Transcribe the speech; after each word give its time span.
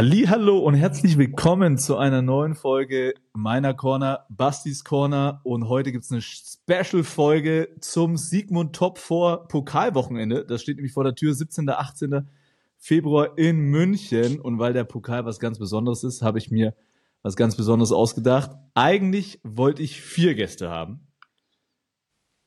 Hallo 0.00 0.58
und 0.60 0.74
herzlich 0.74 1.18
willkommen 1.18 1.76
zu 1.76 1.96
einer 1.96 2.22
neuen 2.22 2.54
Folge 2.54 3.14
meiner 3.32 3.74
Corner, 3.74 4.26
Bastis 4.28 4.84
Corner 4.84 5.40
und 5.42 5.68
heute 5.68 5.90
gibt's 5.90 6.12
eine 6.12 6.22
Special 6.22 7.02
Folge 7.02 7.70
zum 7.80 8.16
Sigmund 8.16 8.76
Top 8.76 8.98
4 8.98 9.46
Pokalwochenende. 9.48 10.44
Das 10.46 10.62
steht 10.62 10.76
nämlich 10.76 10.92
vor 10.92 11.02
der 11.02 11.16
Tür 11.16 11.34
17. 11.34 11.68
18. 11.68 12.28
Februar 12.76 13.36
in 13.38 13.58
München 13.58 14.40
und 14.40 14.60
weil 14.60 14.72
der 14.72 14.84
Pokal 14.84 15.24
was 15.24 15.40
ganz 15.40 15.58
Besonderes 15.58 16.04
ist, 16.04 16.22
habe 16.22 16.38
ich 16.38 16.52
mir 16.52 16.76
was 17.22 17.34
ganz 17.34 17.56
Besonderes 17.56 17.90
ausgedacht. 17.90 18.52
Eigentlich 18.74 19.40
wollte 19.42 19.82
ich 19.82 20.00
vier 20.00 20.36
Gäste 20.36 20.70
haben, 20.70 21.08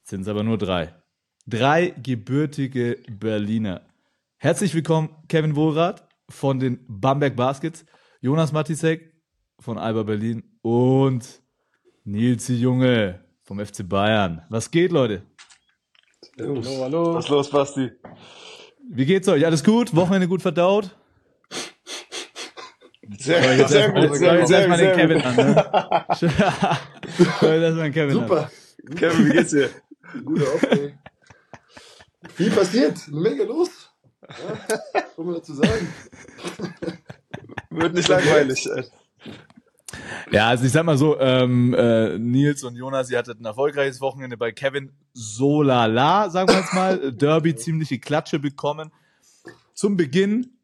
sind 0.04 0.22
es 0.22 0.30
aber 0.30 0.44
nur 0.44 0.58
drei. 0.58 0.96
Drei 1.46 1.90
gebürtige 2.02 3.00
Berliner. 3.10 3.82
Herzlich 4.38 4.74
willkommen, 4.74 5.10
Kevin 5.28 5.58
Wohlrath 5.58 6.08
von 6.32 6.60
den 6.60 6.80
Bamberg 6.88 7.36
Baskets, 7.36 7.86
Jonas 8.22 8.52
Matisek 8.52 9.14
von 9.60 9.78
Alba 9.78 10.04
Berlin 10.04 10.44
und 10.62 11.42
Nils 12.04 12.48
Junge 12.48 13.24
vom 13.44 13.60
FC 13.64 13.88
Bayern. 13.88 14.42
Was 14.50 14.72
geht, 14.72 14.92
Leute? 14.92 15.24
Hallo, 16.40 16.62
hallo. 16.84 17.14
Was 17.16 17.26
ist 17.26 17.30
los, 17.32 17.50
Basti? 17.50 17.92
Wie 18.90 19.06
geht's 19.06 19.28
euch? 19.28 19.46
Alles 19.46 19.64
gut? 19.64 19.96
Wochenende 19.96 20.28
gut 20.28 20.42
verdaut? 20.42 20.96
Sehr, 23.20 23.58
Jetzt 23.58 23.70
sehr 23.72 23.92
gut, 23.92 24.16
sehr 24.16 24.34
jetzt 24.36 24.48
gut, 24.48 24.52
erstmal 24.52 24.78
sehr 24.78 24.96
den 24.96 25.10
gut. 25.10 25.22
Kevin 25.22 25.22
an, 25.22 25.36
ne? 25.36 25.98
Jetzt 26.10 27.44
erstmal 27.44 27.74
den 27.84 27.94
Kevin 27.94 28.14
Super. 28.14 28.44
an. 28.44 28.96
Kevin, 28.96 29.26
wie 29.28 29.32
geht's 29.32 29.52
dir? 29.52 29.70
Gute 30.24 30.44
Aufnahme. 30.44 31.00
Viel 32.36 32.52
passiert. 32.52 33.08
Menge 33.10 33.44
los. 33.44 33.81
Ja, 34.32 34.78
was 34.94 35.16
soll 35.16 35.26
man 35.26 35.36
dazu 35.36 35.54
sagen? 35.54 35.94
Wird 37.70 37.94
nicht 37.94 38.08
langweilig. 38.08 38.68
Ja, 40.32 40.50
also 40.50 40.66
ich 40.66 40.72
sag 40.72 40.86
mal 40.86 40.98
so, 40.98 41.20
ähm, 41.20 41.74
äh, 41.74 42.18
Nils 42.18 42.64
und 42.64 42.76
Jonas, 42.76 43.10
ihr 43.10 43.18
hattet 43.18 43.40
ein 43.40 43.46
erfolgreiches 43.46 44.00
Wochenende 44.02 44.38
bei 44.38 44.52
Kevin. 44.52 44.92
So 45.14 45.62
lala, 45.62 46.30
sagen 46.30 46.50
wir 46.50 46.60
jetzt 46.60 46.74
mal. 46.74 47.12
Derby 47.18 47.56
ziemliche 47.56 48.00
Klatsche 48.00 48.40
bekommen. 48.40 48.92
Zum 49.74 49.98
Beginn 49.98 50.58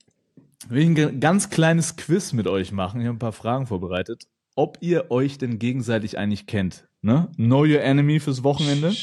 will 0.69 0.83
ich 0.83 0.99
ein 0.99 1.19
ganz 1.19 1.49
kleines 1.49 1.95
Quiz 1.95 2.33
mit 2.33 2.47
euch 2.47 2.71
machen. 2.71 3.01
Ich 3.01 3.07
habe 3.07 3.17
ein 3.17 3.19
paar 3.19 3.33
Fragen 3.33 3.67
vorbereitet. 3.67 4.27
Ob 4.55 4.77
ihr 4.81 5.11
euch 5.11 5.37
denn 5.37 5.59
gegenseitig 5.59 6.17
eigentlich 6.17 6.47
kennt. 6.47 6.87
Ne? 7.01 7.29
Know 7.35 7.61
your 7.61 7.81
enemy 7.81 8.19
fürs 8.19 8.43
Wochenende. 8.43 8.93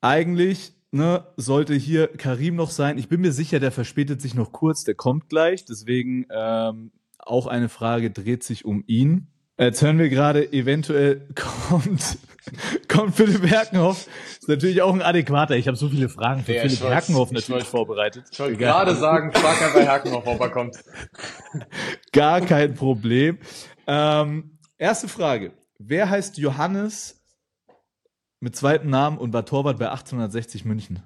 Eigentlich 0.00 0.72
ne, 0.94 1.26
sollte 1.36 1.74
hier 1.74 2.08
Karim 2.08 2.54
noch 2.56 2.70
sein. 2.70 2.96
Ich 2.98 3.08
bin 3.08 3.20
mir 3.20 3.32
sicher, 3.32 3.60
der 3.60 3.72
verspätet 3.72 4.22
sich 4.22 4.34
noch 4.34 4.52
kurz, 4.52 4.84
der 4.84 4.94
kommt 4.94 5.28
gleich. 5.28 5.64
Deswegen 5.64 6.26
ähm, 6.30 6.92
auch 7.18 7.46
eine 7.46 7.68
Frage 7.68 8.10
dreht 8.10 8.44
sich 8.44 8.64
um 8.64 8.84
ihn. 8.86 9.28
Jetzt 9.58 9.82
hören 9.82 9.98
wir 9.98 10.08
gerade, 10.08 10.52
eventuell 10.52 11.28
kommt, 11.68 12.18
kommt 12.88 13.14
Philipp 13.14 13.48
Herkenhoff. 13.48 14.06
Ist 14.38 14.48
natürlich 14.48 14.82
auch 14.82 14.92
ein 14.92 15.02
adäquater. 15.02 15.56
Ich 15.56 15.68
habe 15.68 15.76
so 15.76 15.88
viele 15.88 16.08
Fragen 16.08 16.42
für 16.42 16.54
Ja, 16.54 16.62
Philipp 16.62 16.80
weiß, 16.80 16.88
Herkenhoff 16.90 17.28
ich 17.28 17.34
natürlich 17.34 17.62
weiß. 17.64 17.70
vorbereitet. 17.70 18.24
Ich 18.32 18.38
wollte 18.40 18.56
gerade 18.56 18.94
sagen, 18.96 19.32
frag 19.32 19.62
einfach 19.62 19.80
Herkenhoff, 19.80 20.26
ob 20.26 20.40
er 20.40 20.50
kommt. 20.50 20.76
Gar 22.12 22.40
kein 22.40 22.74
Problem. 22.74 23.38
Ähm, 23.86 24.58
erste 24.78 25.08
Frage. 25.08 25.52
Wer 25.78 26.08
heißt 26.08 26.38
Johannes 26.38 27.23
mit 28.44 28.54
zweitem 28.54 28.90
Namen 28.90 29.16
und 29.16 29.32
war 29.32 29.46
Torwart 29.46 29.78
bei 29.78 29.88
1860 29.88 30.66
München? 30.66 31.02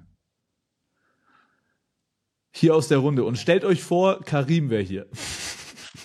Hier 2.51 2.75
aus 2.75 2.89
der 2.89 2.97
Runde. 2.97 3.23
Und 3.23 3.37
stellt 3.37 3.63
euch 3.63 3.81
vor, 3.81 4.21
Karim 4.21 4.69
wäre 4.69 4.83
hier. 4.83 5.07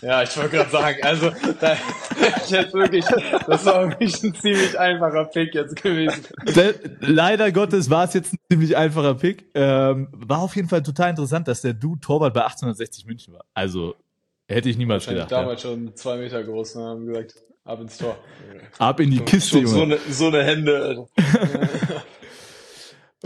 Ja, 0.01 0.23
ich 0.23 0.37
wollte 0.37 0.57
gerade 0.57 0.71
sagen, 0.71 0.99
also, 1.03 1.31
da, 1.61 1.77
ich 2.44 2.50
jetzt 2.50 2.75
wirklich, 2.75 3.05
das 3.47 3.65
war 3.65 3.89
wirklich 3.89 4.23
ein 4.23 4.34
ziemlich 4.34 4.78
einfacher 4.78 5.25
Pick 5.27 5.55
jetzt 5.55 5.77
gewesen. 5.77 6.25
Der, 6.55 6.75
leider 7.00 7.50
Gottes 7.53 7.89
war 7.89 8.05
es 8.05 8.12
jetzt 8.12 8.34
ein 8.34 8.39
ziemlich 8.50 8.77
einfacher 8.77 9.15
Pick. 9.15 9.47
Ähm, 9.55 10.09
war 10.12 10.41
auf 10.41 10.56
jeden 10.56 10.69
Fall 10.69 10.83
total 10.83 11.11
interessant, 11.11 11.49
dass 11.49 11.62
der 11.62 11.73
Dude 11.73 12.00
Torwart 12.00 12.34
bei 12.34 12.43
1860 12.43 13.06
München 13.06 13.34
war. 13.34 13.44
Also 13.55 13.94
hätte 14.47 14.69
ich 14.69 14.77
niemals 14.77 15.06
gedacht. 15.06 15.33
damals 15.33 15.62
schon 15.62 15.94
zwei 15.94 16.19
Meter 16.19 16.43
groß 16.43 16.77
und 16.77 16.83
haben 16.83 17.06
gesagt, 17.06 17.34
ab 17.64 17.80
ins 17.80 17.98
Tor. 17.98 18.16
Ab 18.78 19.00
in 19.00 19.10
die 19.10 19.20
Kiste, 19.20 19.58
Schon 19.58 19.66
so 19.66 19.78
Junge. 19.80 19.97
eine, 19.97 20.12
so 20.12 20.26
eine 20.28 20.44
Hände. 20.44 21.06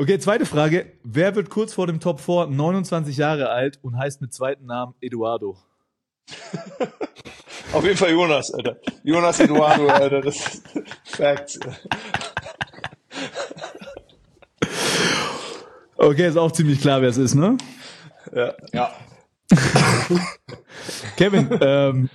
Okay, 0.00 0.16
zweite 0.20 0.46
Frage. 0.46 0.92
Wer 1.02 1.34
wird 1.34 1.50
kurz 1.50 1.74
vor 1.74 1.88
dem 1.88 1.98
Top 1.98 2.20
4 2.20 2.46
29 2.46 3.16
Jahre 3.16 3.48
alt 3.50 3.80
und 3.82 3.98
heißt 3.98 4.20
mit 4.20 4.32
zweiten 4.32 4.64
Namen 4.64 4.94
Eduardo? 5.00 5.56
Auf 7.72 7.82
jeden 7.82 7.96
Fall 7.96 8.12
Jonas, 8.12 8.54
Alter. 8.54 8.76
Jonas 9.02 9.40
Eduardo, 9.40 9.88
Alter. 9.88 10.20
Das 10.20 10.36
ist 10.36 10.62
Facts. 11.02 11.58
Okay, 15.96 16.28
ist 16.28 16.36
auch 16.36 16.52
ziemlich 16.52 16.80
klar, 16.80 17.02
wer 17.02 17.08
es 17.08 17.16
ist, 17.16 17.34
ne? 17.34 17.58
Ja. 18.32 18.54
Ja, 18.72 18.92
Kevin, 21.16 21.58
ähm, 21.60 22.10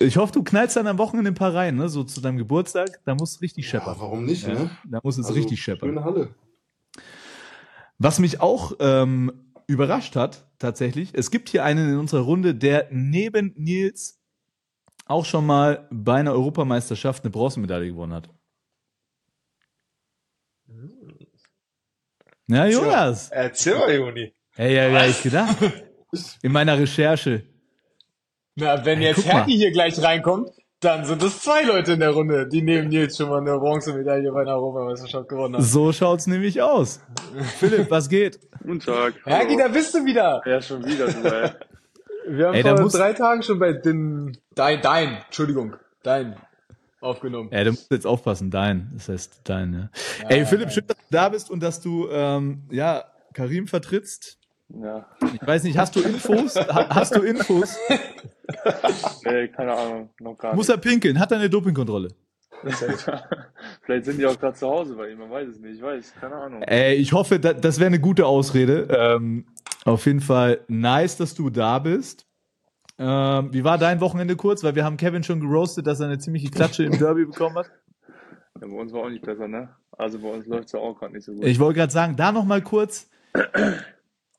ich 0.00 0.16
hoffe, 0.16 0.32
du 0.32 0.42
knallst 0.42 0.76
dann 0.76 0.86
am 0.86 0.98
Wochenende 0.98 1.30
ein 1.30 1.34
paar 1.34 1.54
rein, 1.54 1.76
ne? 1.76 1.88
So 1.88 2.04
zu 2.04 2.20
deinem 2.20 2.36
Geburtstag. 2.38 3.00
Da 3.04 3.14
muss 3.14 3.32
es 3.36 3.42
richtig 3.42 3.64
Ja, 3.66 3.70
scheppern. 3.80 3.96
warum 3.98 4.24
nicht, 4.24 4.46
ne? 4.46 4.70
Da 4.84 5.00
muss 5.02 5.18
es 5.18 5.26
Also, 5.26 5.38
richtig 5.38 5.60
scheppern. 5.62 5.90
Schöne 5.90 6.04
Halle. 6.04 6.34
Was 7.98 8.18
mich 8.20 8.40
auch 8.40 8.72
ähm, 8.80 9.32
überrascht 9.66 10.14
hat, 10.16 10.46
tatsächlich, 10.58 11.10
es 11.14 11.30
gibt 11.30 11.48
hier 11.48 11.64
einen 11.64 11.88
in 11.90 11.98
unserer 11.98 12.20
Runde, 12.22 12.54
der 12.54 12.88
neben 12.90 13.52
Nils 13.56 14.20
auch 15.06 15.24
schon 15.24 15.46
mal 15.46 15.88
bei 15.90 16.14
einer 16.20 16.32
Europameisterschaft 16.32 17.24
eine 17.24 17.30
Bronzemedaille 17.30 17.88
gewonnen 17.88 18.12
hat. 18.14 18.28
Ja, 22.46 22.66
Jonas. 22.66 23.30
Erzähl 23.30 23.74
mal, 23.78 23.94
Juni. 23.94 24.32
Hey, 24.54 24.74
ja, 24.74 24.88
ja, 24.88 25.06
ich 25.06 25.22
gedacht. 25.22 25.56
In 26.42 26.52
meiner 26.52 26.78
Recherche. 26.78 27.44
Na, 28.58 28.84
wenn 28.84 29.00
Ey, 29.00 29.08
jetzt. 29.08 29.24
Herki 29.24 29.56
hier 29.56 29.70
gleich 29.70 30.02
reinkommt, 30.02 30.50
dann 30.80 31.04
sind 31.04 31.22
es 31.22 31.40
zwei 31.40 31.62
Leute 31.62 31.92
in 31.92 32.00
der 32.00 32.10
Runde, 32.10 32.46
die 32.46 32.62
neben 32.62 32.88
Nils 32.88 33.16
schon 33.16 33.28
mal 33.28 33.40
eine 33.40 33.58
Bronzemedaille 33.58 34.30
bei 34.30 34.42
einer 34.42 34.54
Europameisterschaft 34.54 35.28
gewonnen 35.28 35.54
haben. 35.54 35.64
So 35.64 35.92
schaut's 35.92 36.26
nämlich 36.26 36.62
aus. 36.62 37.00
Philipp, 37.58 37.90
was 37.90 38.08
geht? 38.08 38.38
Guten 38.62 38.80
Tag. 38.80 39.14
Herki, 39.24 39.56
da 39.56 39.68
bist 39.68 39.94
du 39.94 40.04
wieder! 40.04 40.42
Ja, 40.44 40.60
schon 40.60 40.84
wieder, 40.84 41.08
ey. 41.08 41.50
Wir 42.30 42.48
haben 42.48 42.54
Ey, 42.54 42.62
vor 42.62 42.90
drei 42.90 43.14
Tagen 43.14 43.42
schon 43.42 43.58
bei 43.58 43.72
den, 43.72 44.36
dein, 44.54 44.82
dein, 44.82 45.22
Entschuldigung, 45.24 45.76
dein 46.02 46.36
aufgenommen. 47.00 47.48
Ja, 47.50 47.64
du 47.64 47.70
musst 47.70 47.90
jetzt 47.90 48.06
aufpassen, 48.06 48.50
dein. 48.50 48.90
Das 48.94 49.08
heißt 49.08 49.40
dein, 49.44 49.72
ja. 49.72 49.90
Ey, 50.28 50.44
Philipp, 50.44 50.70
schön, 50.70 50.86
dass 50.86 50.98
du 50.98 51.04
da 51.10 51.28
bist 51.30 51.50
und 51.50 51.62
dass 51.62 51.80
du, 51.80 52.08
ähm, 52.10 52.64
ja, 52.70 53.04
Karim 53.32 53.66
vertrittst. 53.66 54.38
Ja, 54.70 55.06
Ich 55.34 55.46
weiß 55.46 55.64
nicht, 55.64 55.78
hast 55.78 55.96
du 55.96 56.00
Infos? 56.00 56.54
Ha- 56.56 56.86
Hast 56.90 57.16
du 57.16 57.22
Infos? 57.22 57.76
ey, 59.24 59.48
keine 59.48 59.72
Ahnung, 59.74 60.10
noch 60.20 60.36
gar 60.36 60.54
Muss 60.54 60.68
er 60.68 60.76
pinkeln? 60.76 61.18
Hat 61.18 61.32
er 61.32 61.38
eine 61.38 61.48
Dopingkontrolle? 61.50 62.08
nicht. 62.62 62.76
Vielleicht 63.82 64.04
sind 64.04 64.18
die 64.18 64.26
auch 64.26 64.38
gerade 64.38 64.56
zu 64.56 64.68
Hause 64.68 64.94
bei 64.96 65.10
ihm, 65.10 65.18
man 65.18 65.30
weiß 65.30 65.48
es 65.48 65.58
nicht. 65.58 65.76
Ich 65.76 65.82
weiß, 65.82 66.14
keine 66.20 66.34
Ahnung. 66.34 66.62
Ey, 66.62 66.94
ich 66.96 67.12
hoffe, 67.12 67.38
da, 67.40 67.52
das 67.52 67.78
wäre 67.78 67.86
eine 67.86 68.00
gute 68.00 68.26
Ausrede. 68.26 68.88
Ähm, 68.90 69.46
auf 69.84 70.06
jeden 70.06 70.20
Fall 70.20 70.60
nice, 70.68 71.16
dass 71.16 71.34
du 71.34 71.50
da 71.50 71.78
bist. 71.78 72.26
Ähm, 72.98 73.52
wie 73.52 73.62
war 73.64 73.78
dein 73.78 74.00
Wochenende 74.00 74.34
kurz? 74.36 74.64
Weil 74.64 74.74
wir 74.74 74.84
haben 74.84 74.96
Kevin 74.96 75.22
schon 75.22 75.40
geroastet, 75.40 75.86
dass 75.86 76.00
er 76.00 76.06
eine 76.06 76.18
ziemliche 76.18 76.50
Klatsche 76.50 76.82
im 76.84 76.98
Derby 76.98 77.24
bekommen 77.24 77.56
hat. 77.56 77.70
Ja, 78.60 78.66
bei 78.66 78.74
uns 78.76 78.92
war 78.92 79.02
auch 79.04 79.08
nicht 79.10 79.24
besser, 79.24 79.46
ne? 79.46 79.68
Also 79.92 80.18
bei 80.18 80.28
uns 80.28 80.46
läuft 80.46 80.66
es 80.66 80.72
ja 80.72 80.80
auch 80.80 80.98
gerade 80.98 81.12
nicht 81.14 81.24
so 81.24 81.32
gut. 81.32 81.44
Ich 81.44 81.60
wollte 81.60 81.78
gerade 81.78 81.92
sagen, 81.92 82.16
da 82.16 82.32
noch 82.32 82.44
mal 82.44 82.60
kurz. 82.60 83.08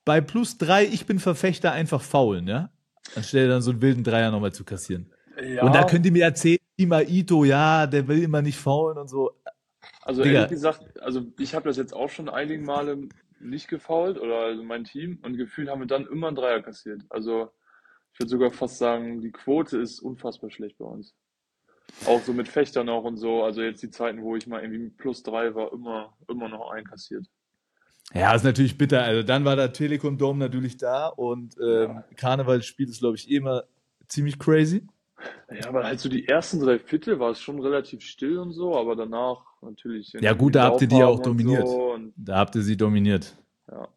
Bei 0.05 0.21
plus 0.21 0.57
drei, 0.57 0.85
ich 0.85 1.05
bin 1.05 1.19
Verfechter, 1.19 1.71
einfach 1.71 2.01
faulen, 2.01 2.47
ja? 2.47 2.71
Anstelle 3.15 3.47
dann 3.47 3.61
so 3.61 3.71
einen 3.71 3.81
wilden 3.81 4.03
Dreier 4.03 4.31
nochmal 4.31 4.53
zu 4.53 4.63
kassieren. 4.63 5.11
Ja, 5.41 5.63
Und 5.63 5.73
da 5.73 5.83
könnt 5.83 6.05
ihr 6.05 6.11
mir 6.11 6.25
erzählen, 6.25 6.59
Ima 6.75 7.01
Ito, 7.01 7.43
ja, 7.43 7.87
der 7.87 8.07
will 8.07 8.23
immer 8.23 8.41
nicht 8.41 8.57
faulen 8.57 8.97
und 8.97 9.09
so. 9.09 9.31
Also 10.01 10.23
Digga. 10.23 10.35
ehrlich 10.35 10.51
gesagt, 10.51 10.99
also 11.01 11.21
ich 11.37 11.53
habe 11.55 11.67
das 11.67 11.77
jetzt 11.77 11.93
auch 11.93 12.09
schon 12.09 12.29
einige 12.29 12.63
Male 12.63 13.09
nicht 13.39 13.67
gefault 13.67 14.19
oder 14.19 14.39
also 14.39 14.63
mein 14.63 14.83
Team 14.83 15.19
und 15.23 15.37
gefühlt 15.37 15.69
haben 15.69 15.81
wir 15.81 15.87
dann 15.87 16.07
immer 16.07 16.27
einen 16.27 16.35
Dreier 16.35 16.61
kassiert. 16.61 17.03
Also 17.09 17.51
ich 18.13 18.19
würde 18.19 18.29
sogar 18.29 18.51
fast 18.51 18.77
sagen, 18.77 19.21
die 19.21 19.31
Quote 19.31 19.77
ist 19.77 19.99
unfassbar 19.99 20.49
schlecht 20.51 20.77
bei 20.77 20.85
uns. 20.85 21.15
Auch 22.05 22.21
so 22.21 22.33
mit 22.33 22.47
Fechtern 22.47 22.89
auch 22.89 23.03
und 23.03 23.17
so. 23.17 23.43
Also 23.43 23.61
jetzt 23.61 23.81
die 23.81 23.89
Zeiten, 23.89 24.21
wo 24.21 24.35
ich 24.35 24.47
mal 24.47 24.61
irgendwie 24.61 24.83
mit 24.83 24.97
plus 24.97 25.23
drei 25.23 25.55
war, 25.55 25.71
immer, 25.73 26.15
immer 26.27 26.49
noch 26.49 26.71
einkassiert. 26.71 27.25
Ja, 28.13 28.33
ist 28.33 28.43
natürlich 28.43 28.77
bitter. 28.77 29.03
Also 29.03 29.23
dann 29.23 29.45
war 29.45 29.55
der 29.55 29.71
Telekom 29.71 30.17
Dome 30.17 30.39
natürlich 30.39 30.77
da 30.77 31.07
und 31.07 31.55
ähm, 31.63 32.03
Karnevalsspiel 32.15 32.89
ist, 32.89 32.99
glaube 32.99 33.17
ich, 33.17 33.29
eh 33.29 33.35
immer 33.35 33.63
ziemlich 34.07 34.39
crazy. 34.39 34.87
Ja, 35.51 35.67
aber 35.67 35.83
halt 35.83 35.99
so 35.99 36.09
die 36.09 36.27
ersten 36.27 36.59
drei 36.59 36.79
Viertel 36.79 37.19
war 37.19 37.31
es 37.31 37.41
schon 37.41 37.59
relativ 37.59 38.01
still 38.01 38.39
und 38.39 38.53
so, 38.53 38.77
aber 38.77 38.95
danach 38.95 39.41
natürlich. 39.61 40.13
Ja, 40.19 40.33
gut, 40.33 40.55
da 40.55 40.63
habt 40.63 40.81
ihr 40.81 40.87
die 40.87 40.97
ja 40.97 41.07
auch 41.07 41.19
dominiert. 41.21 41.67
So 41.67 41.97
Da 42.15 42.37
habt 42.37 42.55
ihr 42.55 42.61
sie 42.61 42.77
dominiert. 42.77 43.35
ja. 43.71 43.87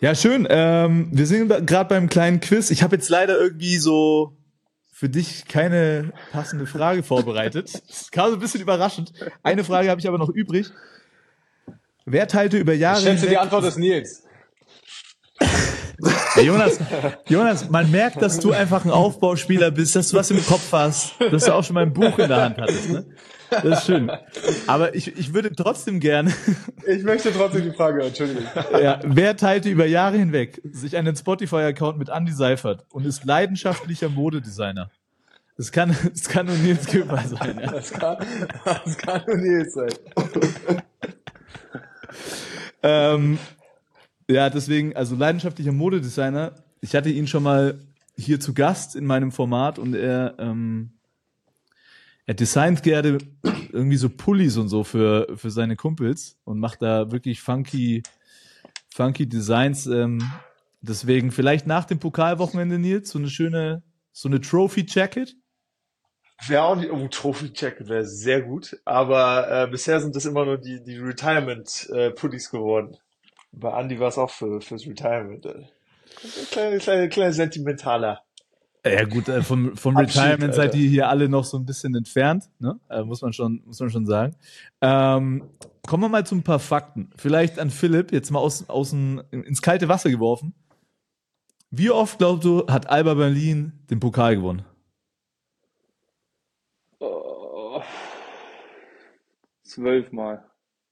Ja, 0.00 0.16
schön. 0.16 0.48
Ähm, 0.50 1.10
wir 1.12 1.26
sind 1.26 1.46
gerade 1.64 1.88
beim 1.88 2.08
kleinen 2.08 2.40
Quiz. 2.40 2.72
Ich 2.72 2.82
habe 2.82 2.96
jetzt 2.96 3.08
leider 3.08 3.38
irgendwie 3.40 3.76
so 3.76 4.36
für 4.90 5.08
dich 5.08 5.46
keine 5.46 6.12
passende 6.32 6.66
Frage 6.66 7.04
vorbereitet. 7.04 7.70
Das 7.86 8.10
kam 8.10 8.30
so 8.30 8.34
ein 8.34 8.40
bisschen 8.40 8.60
überraschend. 8.60 9.12
Eine 9.44 9.62
Frage 9.62 9.90
habe 9.90 10.00
ich 10.00 10.08
aber 10.08 10.18
noch 10.18 10.28
übrig. 10.28 10.72
Wer 12.04 12.26
teilte 12.28 12.56
über 12.58 12.74
Jahre 12.74 12.98
Ich 12.98 13.04
schätze, 13.04 13.20
die 13.22 13.26
hinweg- 13.28 13.40
Antwort 13.42 13.64
ist 13.64 13.78
Nils. 13.78 14.22
Jonas, 16.42 16.78
Jonas, 17.28 17.68
man 17.68 17.90
merkt, 17.90 18.20
dass 18.22 18.40
du 18.40 18.52
einfach 18.52 18.84
ein 18.84 18.90
Aufbauspieler 18.90 19.70
bist, 19.70 19.94
dass 19.94 20.08
du 20.08 20.16
was 20.16 20.30
im 20.30 20.44
Kopf 20.44 20.72
hast, 20.72 21.14
dass 21.30 21.44
du 21.44 21.54
auch 21.54 21.62
schon 21.62 21.74
mal 21.74 21.82
ein 21.82 21.92
Buch 21.92 22.18
in 22.18 22.28
der 22.28 22.42
Hand 22.42 22.58
hattest. 22.58 22.90
Ne? 22.90 23.04
Das 23.50 23.80
ist 23.80 23.86
schön. 23.86 24.10
Aber 24.66 24.94
ich, 24.94 25.16
ich 25.18 25.34
würde 25.34 25.54
trotzdem 25.54 26.00
gerne, 26.00 26.32
Ich 26.86 27.02
möchte 27.04 27.30
trotzdem 27.32 27.62
die 27.64 27.70
Frage, 27.76 28.02
Entschuldigung. 28.04 28.44
ja, 28.82 28.98
wer 29.04 29.36
teilte 29.36 29.68
über 29.68 29.84
Jahre 29.86 30.16
hinweg 30.16 30.60
sich 30.64 30.96
einen 30.96 31.14
Spotify-Account 31.14 31.98
mit 31.98 32.08
Andy 32.08 32.32
Seifert 32.32 32.84
und 32.90 33.04
ist 33.06 33.24
leidenschaftlicher 33.24 34.08
Modedesigner? 34.08 34.90
Das 35.58 35.70
kann, 35.70 35.94
das 36.12 36.28
kann 36.28 36.46
nur 36.46 36.56
Nils 36.56 36.86
Köber 36.86 37.22
sein. 37.24 37.60
Ja. 37.62 37.70
Das 37.70 37.92
kann, 37.92 38.16
das 38.64 38.96
kann 38.96 39.22
nur 39.26 39.36
Nils 39.36 39.74
sein. 39.74 39.90
Ähm, 42.82 43.38
ja, 44.28 44.50
deswegen, 44.50 44.96
also 44.96 45.14
leidenschaftlicher 45.16 45.72
Modedesigner. 45.72 46.54
Ich 46.80 46.94
hatte 46.94 47.10
ihn 47.10 47.26
schon 47.26 47.42
mal 47.42 47.78
hier 48.16 48.40
zu 48.40 48.54
Gast 48.54 48.96
in 48.96 49.06
meinem 49.06 49.32
Format 49.32 49.78
und 49.78 49.94
er, 49.94 50.34
ähm, 50.38 50.92
er 52.26 52.34
designt 52.34 52.82
gerne 52.82 53.18
irgendwie 53.72 53.96
so 53.96 54.08
Pullis 54.08 54.56
und 54.56 54.68
so 54.68 54.84
für, 54.84 55.36
für 55.36 55.50
seine 55.50 55.76
Kumpels 55.76 56.38
und 56.44 56.58
macht 56.58 56.82
da 56.82 57.10
wirklich 57.10 57.40
funky, 57.40 58.02
funky 58.90 59.28
Designs. 59.28 59.86
Ähm, 59.86 60.22
deswegen 60.80 61.30
vielleicht 61.30 61.66
nach 61.66 61.84
dem 61.84 61.98
Pokalwochenende, 61.98 62.78
Nils, 62.78 63.10
so 63.10 63.18
eine 63.18 63.28
schöne, 63.28 63.82
so 64.12 64.28
eine 64.28 64.40
Trophy-Jacket. 64.40 65.36
Wäre 66.46 66.62
auch 66.64 66.76
nicht, 66.76 66.90
oh, 66.90 67.08
Trophy 67.08 67.52
Jacket 67.54 67.88
wäre 67.88 68.04
sehr 68.04 68.42
gut, 68.42 68.80
aber 68.84 69.64
äh, 69.64 69.70
bisher 69.70 70.00
sind 70.00 70.16
das 70.16 70.24
immer 70.24 70.44
nur 70.44 70.58
die, 70.58 70.82
die 70.82 70.96
Retirement-Pullis 70.96 72.50
geworden. 72.50 72.96
Bei 73.52 73.78
Andy 73.78 74.00
war 74.00 74.08
es 74.08 74.18
auch 74.18 74.30
für, 74.30 74.60
fürs 74.60 74.86
Retirement. 74.86 75.46
Äh. 75.46 75.50
Ein 75.50 76.46
kleiner, 76.50 76.78
kleiner, 76.78 77.08
kleiner 77.08 77.32
sentimentaler. 77.32 78.22
Ja 78.84 79.04
gut, 79.04 79.28
äh, 79.28 79.42
vom, 79.42 79.76
vom 79.76 79.96
Abschied, 79.96 80.22
Retirement 80.22 80.54
seid 80.54 80.74
ihr 80.74 80.88
hier 80.88 81.08
alle 81.08 81.28
noch 81.28 81.44
so 81.44 81.56
ein 81.56 81.64
bisschen 81.64 81.94
entfernt, 81.94 82.50
ne? 82.58 82.80
Äh, 82.90 83.02
muss 83.02 83.22
man 83.22 83.32
schon, 83.32 83.62
muss 83.64 83.78
man 83.78 83.90
schon 83.90 84.06
sagen. 84.06 84.34
Ähm, 84.80 85.48
kommen 85.86 86.02
wir 86.02 86.08
mal 86.08 86.26
zu 86.26 86.34
ein 86.34 86.42
paar 86.42 86.58
Fakten. 86.58 87.10
Vielleicht 87.16 87.60
an 87.60 87.70
Philipp, 87.70 88.10
jetzt 88.10 88.32
mal 88.32 88.40
aus, 88.40 88.68
außen 88.68 89.22
ins 89.30 89.62
kalte 89.62 89.88
Wasser 89.88 90.10
geworfen. 90.10 90.54
Wie 91.70 91.90
oft, 91.90 92.18
glaubst 92.18 92.44
du, 92.44 92.66
hat 92.66 92.90
Alba 92.90 93.14
Berlin 93.14 93.72
den 93.88 94.00
Pokal 94.00 94.34
gewonnen? 94.36 94.64
Oh, 96.98 97.80
zwölfmal. 99.74 100.44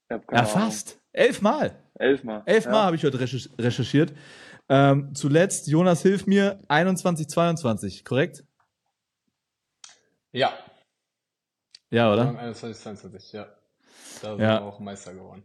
Ja, 0.09 0.45
fast. 0.45 0.99
Elfmal. 1.13 1.81
Elfmal. 1.95 2.43
Elfmal 2.45 2.73
Ja. 2.75 2.83
habe 2.85 2.95
ich 2.95 3.03
heute 3.03 3.17
recherch- 3.19 3.49
recherchiert. 3.59 4.13
Ähm, 4.69 5.13
zuletzt, 5.13 5.67
Jonas, 5.67 6.01
hilf 6.01 6.27
mir, 6.27 6.59
21, 6.67 7.27
22, 7.27 8.05
korrekt? 8.05 8.43
Ja. 10.31 10.53
Ja, 11.89 12.13
oder? 12.13 12.37
21, 12.37 12.81
22, 12.81 13.33
ja. 13.33 13.47
Da 14.21 14.31
sind 14.31 14.39
Ja. 14.41 14.59
wir 14.59 14.63
auch 14.63 14.79
Meister 14.79 15.13
geworden. 15.13 15.43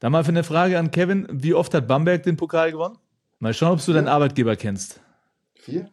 Dann 0.00 0.12
mal 0.12 0.24
für 0.24 0.30
eine 0.30 0.44
Frage 0.44 0.78
an 0.78 0.90
Kevin. 0.90 1.26
Wie 1.30 1.54
oft 1.54 1.72
hat 1.72 1.88
Bamberg 1.88 2.22
den 2.22 2.36
Pokal 2.36 2.72
gewonnen? 2.72 2.98
Mal 3.38 3.54
schauen, 3.54 3.72
ob 3.78 3.84
du 3.84 3.92
deinen 3.92 4.08
Arbeitgeber 4.08 4.56
kennst. 4.56 5.00
Vier? 5.54 5.90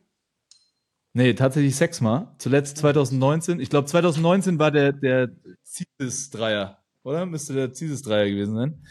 Nee, 1.14 1.34
tatsächlich 1.34 1.76
sechsmal. 1.76 2.28
Zuletzt 2.38 2.78
2019. 2.78 3.60
Ich 3.60 3.70
glaube, 3.70 3.86
2019 3.88 4.60
war 4.60 4.72
der, 4.72 4.94
der 4.94 5.30
Zieses-Dreier, 5.64 6.78
oder? 7.04 7.26
Müsste 7.26 7.54
der 7.54 7.74
Zieses-Dreier 7.74 8.30
gewesen 8.30 8.56
sein. 8.56 8.86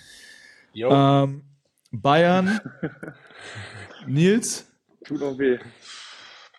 Jo. 0.75 0.90
Ähm, 0.90 1.43
Bayern, 1.90 2.61
Nils. 4.06 4.67
Tut 5.05 5.22
auch 5.22 5.38
weh. 5.38 5.58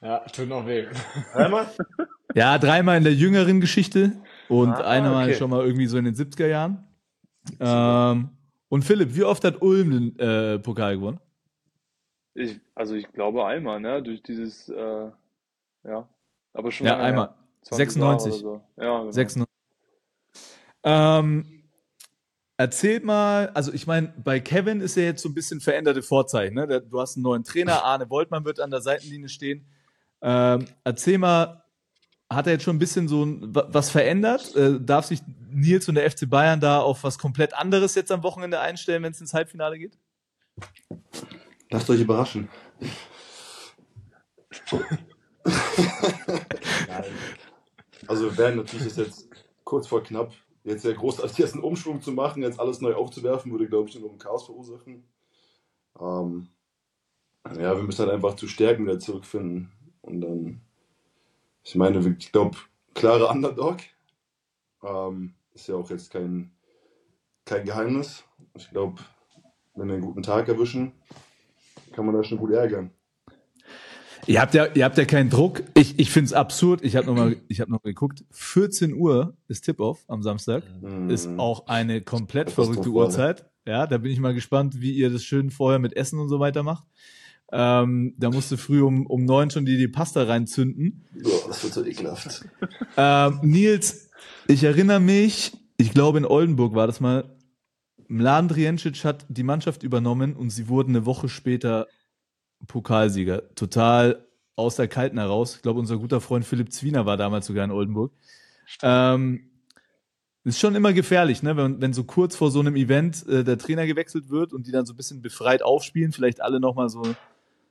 Ja, 0.01 0.19
tut 0.29 0.49
noch 0.49 0.65
weh. 0.65 0.87
Einmal? 1.33 1.67
Ja, 2.33 2.57
dreimal 2.57 2.95
in 2.97 3.03
der 3.03 3.13
jüngeren 3.13 3.59
Geschichte 3.59 4.13
und 4.47 4.69
Ah, 4.69 4.87
einmal 4.89 5.25
okay. 5.27 5.37
schon 5.37 5.49
mal 5.49 5.65
irgendwie 5.65 5.87
so 5.87 5.97
in 5.97 6.05
den 6.05 6.15
70er 6.15 6.47
Jahren. 6.47 6.87
Ähm, 7.59 8.29
und 8.69 8.85
Philipp, 8.85 9.13
wie 9.17 9.25
oft 9.25 9.43
hat 9.43 9.61
Ulm 9.61 9.91
den 9.91 10.17
äh, 10.17 10.57
Pokal 10.57 10.95
gewonnen? 10.95 11.19
Ich, 12.33 12.61
also 12.73 12.95
ich 12.95 13.11
glaube 13.11 13.45
einmal, 13.45 13.81
ne? 13.81 14.01
Durch 14.01 14.23
dieses, 14.23 14.69
äh, 14.69 15.11
ja. 15.83 16.07
Aber 16.53 16.71
schon 16.71 16.87
Ja, 16.87 16.93
lange 16.93 17.03
einmal. 17.05 17.27
her. 17.27 17.35
20 17.63 17.95
Jahre 17.97 18.19
96. 18.19 18.33
oder 18.33 18.39
so. 18.41 18.61
Ja, 18.81 18.99
genau. 18.99 19.11
96. 19.11 19.47
Ähm, 20.83 21.63
erzählt 22.57 23.03
mal, 23.03 23.49
also 23.49 23.71
ich 23.71 23.85
meine, 23.87 24.13
bei 24.23 24.39
Kevin 24.39 24.81
ist 24.81 24.95
ja 24.97 25.03
jetzt 25.03 25.21
so 25.21 25.29
ein 25.29 25.33
bisschen 25.35 25.61
veränderte 25.61 26.01
Vorzeichen. 26.01 26.55
Ne? 26.55 26.81
Du 26.81 26.99
hast 26.99 27.15
einen 27.17 27.23
neuen 27.23 27.43
Trainer, 27.43 27.83
Arne 27.85 28.09
Woltmann 28.09 28.45
wird 28.45 28.59
an 28.59 28.71
der 28.71 28.81
Seitenlinie 28.81 29.29
stehen. 29.29 29.65
Ähm, 30.21 30.65
erzähl 30.83 31.17
mal, 31.17 31.63
hat 32.31 32.47
er 32.47 32.53
jetzt 32.53 32.63
schon 32.63 32.75
ein 32.77 32.79
bisschen 32.79 33.07
so 33.07 33.23
ein, 33.25 33.53
wa- 33.53 33.67
was 33.69 33.89
verändert? 33.89 34.55
Äh, 34.55 34.79
darf 34.79 35.05
sich 35.05 35.21
Nils 35.49 35.87
und 35.89 35.95
der 35.95 36.09
FC 36.09 36.29
Bayern 36.29 36.59
da 36.61 36.79
auf 36.79 37.03
was 37.03 37.17
komplett 37.19 37.53
anderes 37.53 37.93
jetzt 37.95 38.11
am 38.11 38.23
Wochenende 38.23 38.59
einstellen, 38.59 39.03
wenn 39.03 39.11
es 39.11 39.19
ins 39.21 39.33
Halbfinale 39.33 39.77
geht? 39.77 39.97
Lasst 41.69 41.89
euch 41.89 41.99
überraschen. 42.01 42.49
Also 48.07 48.25
wir 48.25 48.37
werden 48.37 48.57
natürlich 48.57 48.87
das 48.87 48.97
jetzt 48.97 49.29
kurz 49.63 49.87
vor 49.87 50.03
knapp, 50.03 50.33
jetzt 50.65 50.83
ja 50.83 50.91
großartig 50.91 51.37
jetzt 51.37 51.53
einen 51.53 51.63
Umschwung 51.63 52.01
zu 52.01 52.11
machen, 52.11 52.43
jetzt 52.43 52.59
alles 52.59 52.81
neu 52.81 52.93
aufzuwerfen, 52.93 53.51
würde, 53.51 53.69
glaube 53.69 53.87
ich, 53.87 53.97
nur 53.97 54.09
ein 54.09 54.17
Chaos 54.17 54.45
verursachen. 54.45 55.05
Ähm, 55.99 56.49
ja, 57.47 57.75
wir 57.75 57.83
müssen 57.83 57.99
halt 57.99 58.11
einfach 58.11 58.35
zu 58.35 58.47
Stärken 58.47 58.85
wieder 58.85 58.99
zurückfinden. 58.99 59.71
Und 60.01 60.21
dann, 60.21 60.61
ich 61.63 61.75
meine, 61.75 62.17
ich 62.19 62.31
glaube, 62.31 62.57
klarer 62.93 63.29
Underdog. 63.31 63.77
Ähm, 64.83 65.33
ist 65.53 65.67
ja 65.67 65.75
auch 65.75 65.89
jetzt 65.89 66.11
kein, 66.11 66.51
kein 67.45 67.65
Geheimnis. 67.65 68.23
Ich 68.55 68.69
glaube, 68.71 69.01
wenn 69.75 69.87
wir 69.87 69.95
einen 69.95 70.03
guten 70.03 70.23
Tag 70.23 70.47
erwischen, 70.47 70.93
kann 71.93 72.05
man 72.05 72.15
da 72.15 72.23
schon 72.23 72.37
gut 72.39 72.51
ärgern. 72.51 72.91
Ihr 74.27 74.39
habt 74.41 74.53
ja, 74.53 74.65
ihr 74.73 74.85
habt 74.85 74.97
ja 74.97 75.05
keinen 75.05 75.29
Druck. 75.29 75.63
Ich, 75.73 75.97
ich 75.99 76.11
finde 76.11 76.27
es 76.27 76.33
absurd. 76.33 76.83
Ich 76.83 76.95
habe 76.95 77.07
nochmal, 77.07 77.37
ich 77.47 77.59
habe 77.61 77.71
noch 77.71 77.81
geguckt. 77.81 78.23
14 78.31 78.93
Uhr 78.93 79.35
ist 79.47 79.65
Tip-Off 79.65 80.03
am 80.07 80.21
Samstag. 80.21 80.63
ist 81.09 81.29
Mhm. 81.29 81.39
auch 81.39 81.67
eine 81.67 82.01
komplett 82.01 82.51
verrückte 82.51 82.89
Katastrophale. 82.91 83.05
Uhrzeit. 83.07 83.45
Ja, 83.67 83.87
da 83.87 83.97
bin 83.97 84.11
ich 84.11 84.19
mal 84.19 84.33
gespannt, 84.33 84.81
wie 84.81 84.91
ihr 84.93 85.09
das 85.09 85.23
schön 85.23 85.49
vorher 85.51 85.79
mit 85.79 85.95
Essen 85.95 86.19
und 86.19 86.29
so 86.29 86.39
weiter 86.39 86.63
macht. 86.63 86.83
Ähm, 87.51 88.15
da 88.17 88.29
musst 88.29 88.51
du 88.51 88.57
früh 88.57 88.81
um, 88.81 89.05
um 89.05 89.25
neun 89.25 89.49
schon 89.51 89.65
die, 89.65 89.77
die 89.77 89.87
Pasta 89.89 90.23
reinzünden. 90.23 91.05
Boah, 91.21 91.47
das 91.47 91.63
wird 91.63 91.73
so 91.73 91.83
ekelhaft. 91.85 92.45
Ähm, 92.97 93.39
Nils, 93.43 94.09
ich 94.47 94.63
erinnere 94.63 94.99
mich, 95.01 95.51
ich 95.77 95.91
glaube 95.93 96.17
in 96.17 96.25
Oldenburg 96.25 96.75
war 96.75 96.87
das 96.87 96.99
mal, 97.01 97.35
Mladen 98.07 98.47
Driencic 98.49 99.03
hat 99.05 99.25
die 99.29 99.43
Mannschaft 99.43 99.83
übernommen 99.83 100.35
und 100.35 100.49
sie 100.49 100.67
wurden 100.69 100.95
eine 100.95 101.05
Woche 101.05 101.29
später 101.29 101.87
Pokalsieger. 102.67 103.53
Total 103.55 104.25
aus 104.55 104.75
der 104.75 104.87
Kalten 104.87 105.17
heraus. 105.17 105.55
Ich 105.55 105.61
glaube, 105.61 105.79
unser 105.79 105.97
guter 105.97 106.21
Freund 106.21 106.45
Philipp 106.45 106.71
Zwiener 106.71 107.05
war 107.05 107.17
damals 107.17 107.47
sogar 107.47 107.65
in 107.65 107.71
Oldenburg. 107.71 108.11
Ähm, 108.81 109.51
ist 110.43 110.59
schon 110.59 110.75
immer 110.75 110.93
gefährlich, 110.93 111.43
ne? 111.43 111.55
wenn, 111.55 111.81
wenn 111.81 111.93
so 111.93 112.03
kurz 112.03 112.35
vor 112.35 112.49
so 112.49 112.59
einem 112.59 112.75
Event 112.75 113.27
äh, 113.27 113.43
der 113.43 113.57
Trainer 113.57 113.85
gewechselt 113.85 114.29
wird 114.29 114.53
und 114.53 114.65
die 114.65 114.71
dann 114.71 114.85
so 114.85 114.93
ein 114.93 114.97
bisschen 114.97 115.21
befreit 115.21 115.61
aufspielen, 115.61 116.11
vielleicht 116.11 116.41
alle 116.41 116.59
nochmal 116.59 116.89
so, 116.89 117.03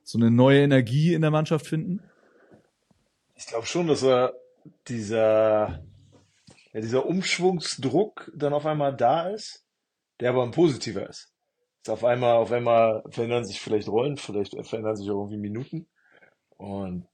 so 0.04 0.18
eine 0.18 0.30
neue 0.30 0.62
Energie 0.62 1.14
in 1.14 1.22
der 1.22 1.32
Mannschaft 1.32 1.66
finden. 1.66 2.00
Ich 3.34 3.46
glaube 3.46 3.66
schon, 3.66 3.88
dass 3.88 4.04
er 4.04 4.34
dieser, 4.86 5.82
ja, 6.72 6.80
dieser 6.80 7.06
Umschwungsdruck 7.06 8.30
dann 8.36 8.52
auf 8.52 8.66
einmal 8.66 8.94
da 8.94 9.30
ist, 9.30 9.64
der 10.20 10.30
aber 10.30 10.44
ein 10.44 10.52
positiver 10.52 11.08
ist. 11.08 11.29
Ist 11.82 11.90
auf 11.90 12.04
einmal, 12.04 12.36
auf 12.36 12.52
einmal 12.52 13.02
verändern 13.10 13.44
sich 13.44 13.60
vielleicht 13.60 13.88
Rollen, 13.88 14.16
vielleicht 14.16 14.54
verändern 14.66 14.96
sich 14.96 15.10
auch 15.10 15.24
irgendwie 15.24 15.38
Minuten. 15.38 15.86
Und 16.56 17.06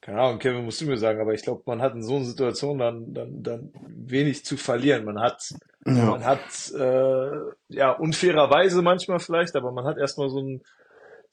keine 0.00 0.22
Ahnung, 0.22 0.38
Kevin, 0.38 0.64
musst 0.64 0.80
du 0.80 0.86
mir 0.86 0.96
sagen, 0.96 1.20
aber 1.20 1.34
ich 1.34 1.42
glaube, 1.42 1.62
man 1.66 1.82
hat 1.82 1.94
in 1.94 2.02
so 2.02 2.16
einer 2.16 2.24
Situation 2.24 2.78
dann, 2.78 3.12
dann, 3.12 3.42
dann 3.42 3.72
wenig 3.88 4.42
zu 4.42 4.56
verlieren. 4.56 5.04
Man 5.04 5.20
hat, 5.20 5.52
man 5.84 6.24
hat, 6.24 6.72
äh, 6.72 7.30
ja, 7.68 7.92
unfairerweise 7.92 8.80
manchmal 8.80 9.18
vielleicht, 9.18 9.54
aber 9.54 9.70
man 9.70 9.84
hat 9.84 9.98
erstmal 9.98 10.30
so 10.30 10.38
einen, 10.38 10.62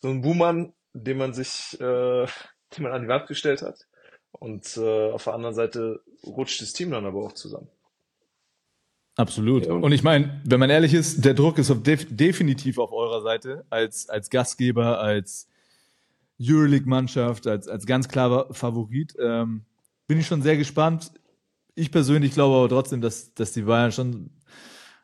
so 0.01 0.10
einen 0.10 0.22
Buhmann, 0.22 0.74
den 0.92 1.18
man 1.18 1.34
sich, 1.34 1.80
äh, 1.80 2.25
den 2.25 2.84
man 2.84 2.92
an 2.92 3.04
die 3.04 3.08
Wand 3.08 3.27
gestellt 3.27 3.62
hat. 3.62 3.88
Und 4.32 4.75
äh, 4.75 5.12
auf 5.12 5.24
der 5.24 5.36
anderen 5.36 5.56
Seite 5.56 6.01
rutscht 6.25 6.62
das 6.62 6.74
Team 6.74 6.92
dann 6.92 7.06
aber 7.06 7.24
auch 7.24 7.32
zusammen. 7.32 7.70
Absolut. 9.18 9.66
Ja, 9.66 9.74
und- 9.74 9.84
und 9.84 9.92
ich 9.92 10.04
meine, 10.04 10.42
wenn 10.44 10.60
man 10.60 10.70
ehrlich 10.70 10.94
ist, 10.94 11.24
der 11.24 11.34
Druck 11.34 11.58
ist 11.58 11.72
auf 11.72 11.82
def 11.84 12.06
definitiv 12.10 12.78
auf 12.78 12.92
eurer 12.92 13.22
Seite 13.22 13.66
als, 13.70 14.10
als 14.10 14.30
Gastgeber, 14.30 15.00
als 15.00 15.48
Euroleague-Mannschaft, 16.42 17.48
als, 17.48 17.68
als 17.68 17.86
ganz 17.86 18.10
klarer 18.10 18.54
Favorit. 18.54 19.16
Ähm, 19.20 19.64
bin 20.08 20.20
ich 20.20 20.28
schon 20.28 20.42
sehr 20.42 20.58
gespannt. 20.58 21.12
Ich 21.76 21.92
persönlich 21.92 22.34
glaube 22.34 22.56
aber 22.58 22.70
trotzdem, 22.70 23.02
dass, 23.02 23.34
dass 23.34 23.54
die 23.54 23.62
Bayern 23.64 23.92
schon 23.92 24.30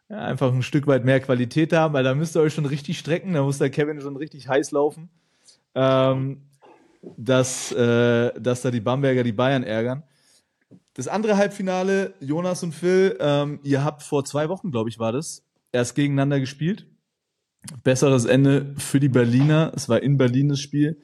ja, 0.10 0.18
einfach 0.20 0.53
ein 0.53 0.62
Stück 0.63 0.88
weit 0.88 1.06
mehr 1.06 1.22
Qualität 1.22 1.72
haben, 1.74 1.94
weil 1.94 2.03
da 2.03 2.13
müsst 2.13 2.36
ihr 2.36 2.41
euch 2.41 2.53
schon 2.53 2.65
richtig 2.65 3.00
strecken, 3.00 3.34
da 3.34 3.44
muss 3.44 3.60
der 3.60 3.70
Kevin 3.70 4.01
schon 4.01 4.18
richtig 4.18 4.48
heiß 4.50 4.72
laufen, 4.72 5.10
ähm, 5.74 6.41
dass, 7.18 7.72
äh, 7.72 8.34
dass 8.39 8.62
da 8.62 8.72
die 8.72 8.82
Bamberger 8.82 9.24
die 9.24 9.32
Bayern 9.32 9.63
ärgern. 9.63 10.03
Das 10.93 11.07
andere 11.07 11.38
Halbfinale, 11.38 12.13
Jonas 12.19 12.63
und 12.63 12.74
Phil, 12.74 13.17
ähm, 13.19 13.60
ihr 13.63 13.83
habt 13.83 14.03
vor 14.03 14.25
zwei 14.25 14.50
Wochen, 14.50 14.71
glaube 14.71 14.89
ich, 14.89 15.00
war 15.00 15.13
das, 15.13 15.45
erst 15.71 15.95
gegeneinander 15.95 16.39
gespielt. 16.39 16.88
Besseres 17.83 18.25
Ende 18.25 18.75
für 18.77 19.00
die 19.00 19.07
Berliner. 19.10 19.71
Es 19.75 19.88
war 19.88 20.01
in 20.01 20.17
Berlin 20.17 20.50
das 20.50 20.60
Spiel. 20.60 21.00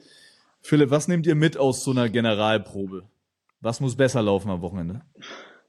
Philipp, 0.60 0.90
was 0.90 1.08
nehmt 1.08 1.26
ihr 1.26 1.36
mit 1.36 1.56
aus 1.56 1.84
so 1.84 1.92
einer 1.92 2.08
Generalprobe? 2.08 3.08
Was 3.60 3.80
muss 3.80 3.96
besser 3.96 4.22
laufen 4.22 4.50
am 4.50 4.60
Wochenende? 4.60 5.02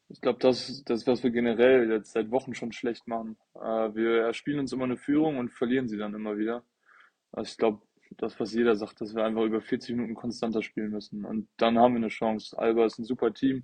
Ich 0.10 0.20
glaube, 0.20 0.40
das, 0.40 0.84
das, 0.86 1.06
was 1.06 1.24
wir 1.24 1.30
generell 1.30 1.90
jetzt 1.90 2.12
seit 2.12 2.32
Wochen 2.32 2.56
schon 2.56 2.72
schlecht 2.72 3.08
machen. 3.08 3.38
Äh, 3.56 3.94
wir 3.96 4.24
erspielen 4.24 4.60
uns 4.60 4.74
immer 4.74 4.86
eine 4.86 4.98
Führung 4.98 5.38
und 5.38 5.54
verlieren 5.54 5.88
sie 5.88 5.98
dann 5.98 6.16
immer 6.16 6.38
wieder. 6.38 6.64
Also 7.32 7.52
ich 7.52 7.58
glaube, 7.58 7.82
das, 8.18 8.40
was 8.40 8.54
jeder 8.54 8.76
sagt, 8.76 9.00
dass 9.02 9.16
wir 9.16 9.24
einfach 9.24 9.44
über 9.44 9.62
40 9.62 9.96
Minuten 9.96 10.16
konstanter 10.16 10.64
spielen 10.64 10.90
müssen. 10.90 11.26
Und 11.26 11.48
dann 11.58 11.78
haben 11.78 11.94
wir 11.94 12.00
eine 12.00 12.08
Chance. 12.08 12.58
Alba 12.58 12.86
ist 12.86 12.98
ein 12.98 13.06
super 13.06 13.34
Team. 13.34 13.64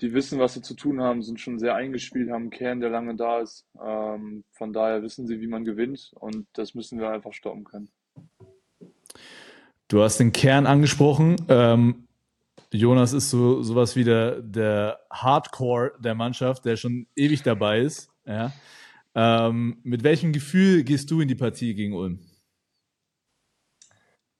Die 0.00 0.12
wissen, 0.12 0.38
was 0.38 0.54
sie 0.54 0.62
zu 0.62 0.74
tun 0.74 1.00
haben, 1.00 1.22
sind 1.22 1.40
schon 1.40 1.58
sehr 1.58 1.74
eingespielt, 1.74 2.30
haben 2.30 2.42
einen 2.42 2.50
Kern, 2.50 2.80
der 2.80 2.90
lange 2.90 3.16
da 3.16 3.40
ist. 3.40 3.66
Ähm, 3.84 4.44
von 4.52 4.72
daher 4.72 5.02
wissen 5.02 5.26
sie, 5.26 5.40
wie 5.40 5.48
man 5.48 5.64
gewinnt. 5.64 6.12
Und 6.14 6.46
das 6.52 6.74
müssen 6.74 7.00
wir 7.00 7.10
einfach 7.10 7.32
stoppen 7.32 7.64
können. 7.64 7.90
Du 9.88 10.02
hast 10.02 10.18
den 10.18 10.32
Kern 10.32 10.66
angesprochen. 10.66 11.36
Ähm, 11.48 12.06
Jonas 12.72 13.12
ist 13.12 13.30
so 13.30 13.62
sowas 13.62 13.96
wie 13.96 14.04
der, 14.04 14.42
der 14.42 15.00
Hardcore 15.10 15.92
der 15.98 16.14
Mannschaft, 16.14 16.64
der 16.64 16.76
schon 16.76 17.06
ewig 17.16 17.42
dabei 17.42 17.80
ist. 17.80 18.10
Ja. 18.26 18.52
Ähm, 19.14 19.78
mit 19.82 20.04
welchem 20.04 20.32
Gefühl 20.32 20.84
gehst 20.84 21.10
du 21.10 21.20
in 21.20 21.28
die 21.28 21.34
Partie 21.34 21.74
gegen 21.74 21.94
Ulm? 21.94 22.20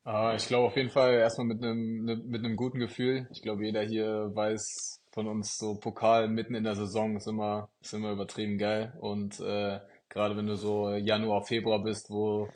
Äh, 0.07 0.37
ich 0.37 0.47
glaube 0.47 0.67
auf 0.67 0.77
jeden 0.77 0.91
Fall 0.91 1.15
erstmal 1.15 1.47
mit 1.47 1.65
einem 1.65 2.05
ne- 2.05 2.23
mit 2.25 2.45
einem 2.45 2.55
guten 2.57 2.79
Gefühl. 2.79 3.27
Ich 3.33 3.43
glaube, 3.43 3.65
jeder 3.65 3.83
hier 3.83 4.31
weiß 4.35 4.98
von 5.19 5.27
uns 5.27 5.59
so 5.59 5.75
Pokal 5.75 6.29
mitten 6.29 6.55
in 6.55 6.63
der 6.63 6.77
Saison 6.77 7.17
ist 7.17 7.27
immer 7.27 7.69
ist 7.83 7.93
immer 7.93 8.13
übertrieben 8.13 8.57
geil 8.57 8.93
und 9.01 9.41
äh, 9.41 9.81
gerade 10.09 10.37
wenn 10.37 10.47
du 10.47 10.55
so 10.55 10.91
Januar, 10.95 11.43
Februar 11.43 11.83
bist, 11.83 12.09
wo 12.09 12.49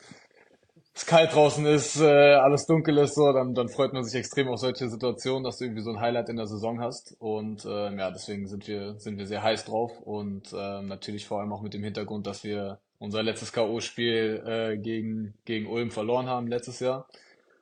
es 0.95 1.05
kalt 1.05 1.33
draußen 1.33 1.65
ist, 1.65 1.99
äh, 1.99 2.35
alles 2.35 2.65
dunkel 2.65 2.99
ist, 2.99 3.15
so, 3.15 3.33
dann, 3.33 3.53
dann 3.53 3.67
freut 3.67 3.91
man 3.91 4.05
sich 4.05 4.15
extrem 4.15 4.47
auf 4.47 4.59
solche 4.59 4.87
Situationen, 4.87 5.43
dass 5.43 5.57
du 5.57 5.65
irgendwie 5.65 5.81
so 5.81 5.89
ein 5.89 5.99
Highlight 5.99 6.29
in 6.29 6.37
der 6.37 6.47
Saison 6.47 6.79
hast. 6.79 7.15
Und 7.19 7.65
ähm, 7.65 7.97
ja, 7.97 8.11
deswegen 8.11 8.47
sind 8.47 8.67
wir, 8.67 8.99
sind 8.99 9.17
wir 9.17 9.25
sehr 9.25 9.43
heiß 9.43 9.65
drauf 9.65 9.99
und 10.01 10.53
ähm, 10.55 10.85
natürlich 10.85 11.25
vor 11.25 11.41
allem 11.41 11.51
auch 11.51 11.63
mit 11.63 11.73
dem 11.73 11.83
Hintergrund, 11.83 12.27
dass 12.27 12.43
wir 12.43 12.79
unser 12.99 13.23
letztes 13.23 13.51
K.O.-Spiel 13.51 14.45
äh, 14.45 14.77
gegen, 14.77 15.33
gegen 15.45 15.67
Ulm 15.67 15.91
verloren 15.91 16.27
haben 16.27 16.47
letztes 16.47 16.79
Jahr. 16.79 17.07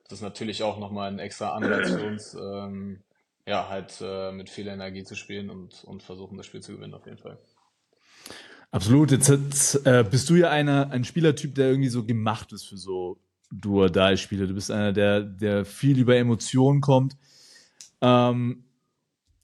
Das 0.03 0.19
ist 0.19 0.23
natürlich 0.23 0.61
auch 0.61 0.77
nochmal 0.77 1.09
ein 1.09 1.19
extra 1.19 1.53
Anreiz 1.53 1.89
für 1.89 2.05
uns, 2.05 2.33
ähm, 2.35 3.01
ja, 3.45 3.69
halt 3.69 3.97
äh, 4.01 4.31
mit 4.31 4.49
viel 4.49 4.67
Energie 4.67 5.03
zu 5.03 5.15
spielen 5.15 5.49
und, 5.49 5.83
und 5.83 6.03
versuchen, 6.03 6.37
das 6.37 6.45
Spiel 6.45 6.61
zu 6.61 6.73
gewinnen 6.73 6.93
auf 6.93 7.05
jeden 7.05 7.17
Fall. 7.17 7.37
Absolut. 8.71 9.11
Jetzt, 9.11 9.27
jetzt 9.29 9.85
äh, 9.85 10.05
bist 10.09 10.29
du 10.29 10.35
ja 10.35 10.49
einer, 10.49 10.91
ein 10.91 11.03
Spielertyp, 11.03 11.55
der 11.55 11.69
irgendwie 11.69 11.89
so 11.89 12.05
gemacht 12.05 12.53
ist 12.53 12.63
für 12.63 12.77
so 12.77 13.19
Duo-Die-Spiele. 13.51 14.47
Du 14.47 14.53
bist 14.53 14.71
einer, 14.71 14.93
der, 14.93 15.21
der 15.21 15.65
viel 15.65 15.99
über 15.99 16.15
Emotionen 16.15 16.79
kommt. 16.79 17.17
Ähm, 17.99 18.63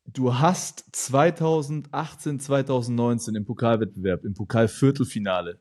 du 0.05 0.39
hast 0.39 0.85
2018, 0.93 2.39
2019 2.39 3.35
im 3.35 3.45
Pokalwettbewerb, 3.45 4.23
im 4.23 4.33
Pokalviertelfinale, 4.33 5.59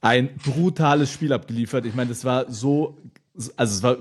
ein 0.00 0.36
brutales 0.36 1.10
Spiel 1.10 1.32
abgeliefert. 1.32 1.84
Ich 1.86 1.94
meine, 1.94 2.10
das 2.10 2.24
war 2.24 2.50
so, 2.50 2.96
also 3.34 3.74
es 3.74 3.82
war 3.82 3.96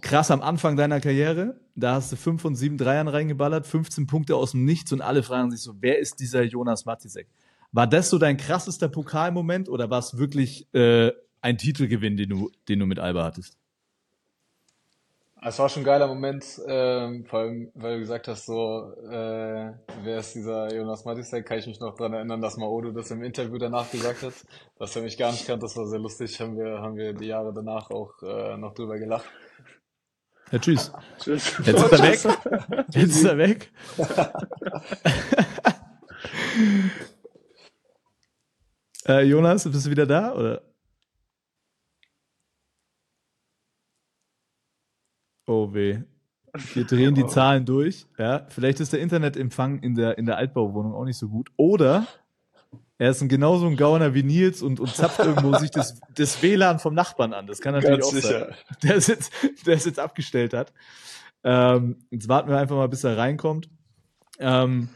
krass 0.00 0.30
am 0.30 0.40
Anfang 0.40 0.76
deiner 0.76 1.00
Karriere. 1.00 1.60
Da 1.80 1.94
hast 1.94 2.10
du 2.10 2.16
fünf 2.16 2.42
von 2.42 2.56
sieben 2.56 2.76
Dreiern 2.76 3.06
reingeballert, 3.06 3.64
15 3.64 4.08
Punkte 4.08 4.34
aus 4.34 4.50
dem 4.50 4.64
Nichts 4.64 4.92
und 4.92 5.00
alle 5.00 5.22
fragen 5.22 5.52
sich 5.52 5.60
so, 5.60 5.74
wer 5.80 5.98
ist 5.98 6.18
dieser 6.18 6.42
Jonas 6.42 6.86
Matisek? 6.86 7.28
War 7.70 7.86
das 7.86 8.10
so 8.10 8.18
dein 8.18 8.36
krassester 8.36 8.88
Pokalmoment 8.88 9.68
oder 9.68 9.88
war 9.88 10.00
es 10.00 10.18
wirklich 10.18 10.66
äh, 10.74 11.12
ein 11.40 11.56
Titelgewinn, 11.56 12.16
den 12.16 12.30
du, 12.30 12.50
den 12.68 12.80
du 12.80 12.86
mit 12.86 12.98
Alba 12.98 13.22
hattest? 13.22 13.56
Es 15.40 15.60
war 15.60 15.68
schon 15.68 15.82
ein 15.82 15.84
geiler 15.84 16.08
Moment, 16.08 16.60
ähm, 16.66 17.24
vor 17.24 17.40
allem, 17.40 17.70
weil 17.74 17.94
du 17.94 18.00
gesagt 18.00 18.26
hast, 18.26 18.46
so, 18.46 18.92
äh, 19.08 19.72
wer 20.02 20.18
ist 20.18 20.34
dieser 20.34 20.74
Jonas 20.74 21.04
Matisek, 21.04 21.46
kann 21.46 21.60
ich 21.60 21.68
mich 21.68 21.78
noch 21.78 21.94
dran 21.94 22.12
erinnern, 22.12 22.40
dass 22.40 22.56
Maodo 22.56 22.90
das 22.90 23.12
im 23.12 23.22
Interview 23.22 23.56
danach 23.56 23.88
gesagt 23.88 24.24
hat, 24.24 24.34
dass 24.80 24.96
er 24.96 25.02
mich 25.02 25.16
gar 25.16 25.30
nicht 25.30 25.46
kannte, 25.46 25.60
das 25.60 25.76
war 25.76 25.86
sehr 25.86 26.00
lustig, 26.00 26.40
haben 26.40 26.56
wir, 26.56 26.80
haben 26.80 26.96
wir 26.96 27.12
die 27.12 27.26
Jahre 27.26 27.52
danach 27.54 27.88
auch 27.90 28.20
äh, 28.20 28.56
noch 28.56 28.74
drüber 28.74 28.98
gelacht. 28.98 29.26
Ja, 30.50 30.58
tschüss. 30.58 30.92
Tschüss. 31.18 31.58
Jetzt 31.64 31.82
ist 31.82 31.92
er 31.92 32.02
weg. 32.02 32.18
Jetzt 32.90 33.16
ist 33.16 33.24
er 33.24 33.38
weg. 33.38 33.72
äh, 39.06 39.22
Jonas, 39.24 39.70
bist 39.70 39.86
du 39.86 39.90
wieder 39.90 40.06
da? 40.06 40.34
Oder? 40.34 40.62
Oh 45.46 45.72
weh. 45.72 46.02
Wir 46.74 46.84
drehen 46.84 47.14
die 47.14 47.26
Zahlen 47.26 47.64
durch. 47.66 48.06
Ja, 48.18 48.46
vielleicht 48.48 48.80
ist 48.80 48.92
der 48.92 49.00
Internetempfang 49.00 49.80
in 49.80 49.94
der, 49.94 50.18
in 50.18 50.26
der 50.26 50.36
Altbauwohnung 50.36 50.94
auch 50.94 51.04
nicht 51.04 51.18
so 51.18 51.28
gut. 51.28 51.50
Oder 51.56 52.06
er 52.98 53.10
ist 53.10 53.22
ein 53.22 53.28
genauso 53.28 53.66
ein 53.66 53.76
Gauner 53.76 54.12
wie 54.14 54.24
Nils 54.24 54.60
und, 54.60 54.80
und 54.80 54.94
zapft 54.94 55.20
irgendwo 55.20 55.56
sich 55.56 55.70
das, 55.70 56.00
das 56.14 56.42
WLAN 56.42 56.80
vom 56.80 56.94
Nachbarn 56.94 57.32
an. 57.32 57.46
Das 57.46 57.60
kann 57.60 57.74
natürlich 57.74 58.00
Ganz 58.00 58.06
auch 58.06 58.12
sein 58.12 58.22
sicher. 58.22 58.56
der 58.82 58.96
es 58.96 59.06
jetzt, 59.06 59.32
der 59.66 59.76
es 59.76 59.84
jetzt 59.84 60.00
abgestellt 60.00 60.52
hat. 60.52 60.72
Ähm, 61.44 62.04
jetzt 62.10 62.28
warten 62.28 62.50
wir 62.50 62.58
einfach 62.58 62.74
mal, 62.74 62.88
bis 62.88 63.04
er 63.04 63.16
reinkommt. 63.16 63.70
Ähm, 64.40 64.88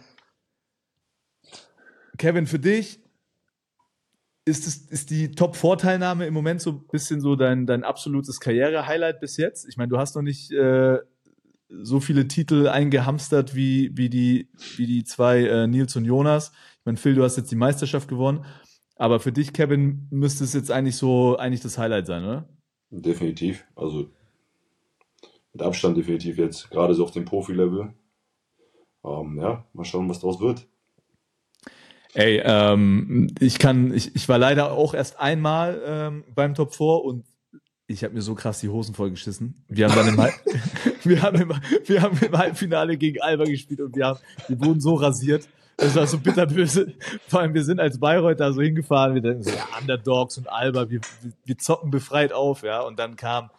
Kevin, 2.18 2.49
für 2.49 2.59
dich 2.59 3.00
ist, 4.44 4.66
es, 4.66 4.76
ist 4.78 5.11
die 5.11 5.30
Top-4-Teilnahme 5.30 6.26
im 6.26 6.35
Moment 6.35 6.61
so 6.61 6.71
ein 6.71 6.87
bisschen 6.88 7.21
so 7.21 7.37
dein, 7.37 7.66
dein 7.66 7.85
absolutes 7.85 8.40
Karriere-Highlight 8.40 9.21
bis 9.21 9.37
jetzt? 9.37 9.68
Ich 9.68 9.76
meine, 9.76 9.88
du 9.88 9.99
hast 9.99 10.16
noch 10.16 10.23
nicht 10.23 10.50
äh, 10.50 10.99
so 11.83 12.00
viele 12.00 12.29
Titel 12.29 12.69
eingehamstert 12.69 13.55
wie, 13.55 13.91
wie, 13.97 14.09
die, 14.09 14.49
wie 14.76 14.87
die 14.87 15.05
zwei 15.05 15.45
äh, 15.45 15.67
Nils 15.67 15.97
und 15.97 16.05
Jonas. 16.05 16.52
Ich 16.81 16.87
meine, 16.87 16.99
Phil, 16.99 17.14
du 17.14 17.23
hast 17.23 17.37
jetzt 17.37 17.50
die 17.50 17.57
Meisterschaft 17.57 18.09
gewonnen. 18.09 18.45
Aber 18.97 19.21
für 19.21 19.33
dich, 19.33 19.52
Kevin, 19.52 20.07
müsste 20.11 20.45
es 20.45 20.52
jetzt 20.52 20.71
eigentlich 20.71 20.97
so 20.97 21.37
eigentlich 21.37 21.62
das 21.62 21.79
Highlight 21.79 22.07
sein, 22.07 22.25
oder? 22.25 22.49
Definitiv. 22.91 23.64
Also 23.75 24.11
mit 25.52 25.62
Abstand 25.62 25.97
definitiv 25.97 26.38
jetzt, 26.38 26.71
gerade 26.71 26.95
so 26.95 27.05
auf 27.05 27.11
dem 27.11 27.25
Profi-Level. 27.25 27.93
Ähm, 29.05 29.38
ja, 29.41 29.64
mal 29.73 29.85
schauen, 29.85 30.09
was 30.09 30.21
draus 30.21 30.41
wird. 30.41 30.67
Ey, 32.14 32.43
ähm, 32.45 33.35
ich 33.41 33.59
kann, 33.59 33.93
ich, 33.93 34.14
ich 34.14 34.29
war 34.29 34.38
leider 34.38 34.73
auch 34.73 34.95
erst 34.95 35.19
einmal 35.19 35.83
ähm, 35.85 36.25
beim 36.35 36.55
Top 36.55 36.75
4 36.75 36.87
und 36.87 37.25
ich 37.93 38.05
habe 38.05 38.15
mir 38.15 38.23
so 38.23 38.35
krass 38.35 38.61
die 38.61 38.69
Hosen 38.69 38.95
vollgeschissen. 38.95 39.55
Wir 39.69 39.89
haben 39.89 39.95
dann 39.97 40.09
im, 40.09 40.21
Halb- 40.21 40.35
wir 41.05 41.23
haben 41.23 41.41
im, 41.41 41.53
wir 41.87 42.03
haben 42.03 42.19
im 42.19 42.37
Halbfinale 42.37 42.97
gegen 42.97 43.21
Alba 43.21 43.45
gespielt 43.45 43.81
und 43.81 43.95
wir 43.97 44.07
haben, 44.07 44.19
wir 44.49 44.61
wurden 44.61 44.81
so 44.81 44.95
rasiert. 44.95 45.49
Das 45.77 45.95
war 45.97 46.07
so 46.07 46.19
bitterböse. 46.19 46.93
Vor 47.29 47.41
allem, 47.41 47.55
wir 47.55 47.65
sind 47.65 47.81
als 47.81 47.99
Bayreuth 47.99 48.41
da 48.41 48.53
so 48.53 48.61
hingefahren, 48.61 49.15
wir 49.15 49.23
denken 49.23 49.43
so, 49.43 49.51
ja, 49.51 49.67
Underdogs 49.81 50.37
und 50.39 50.49
Alba, 50.49 50.91
wir, 50.91 51.01
wir, 51.23 51.33
wir 51.45 51.59
zocken 51.59 51.91
befreit 51.91 52.33
auf, 52.33 52.63
ja. 52.63 52.81
Und 52.83 52.99
dann 52.99 53.17
kam 53.17 53.51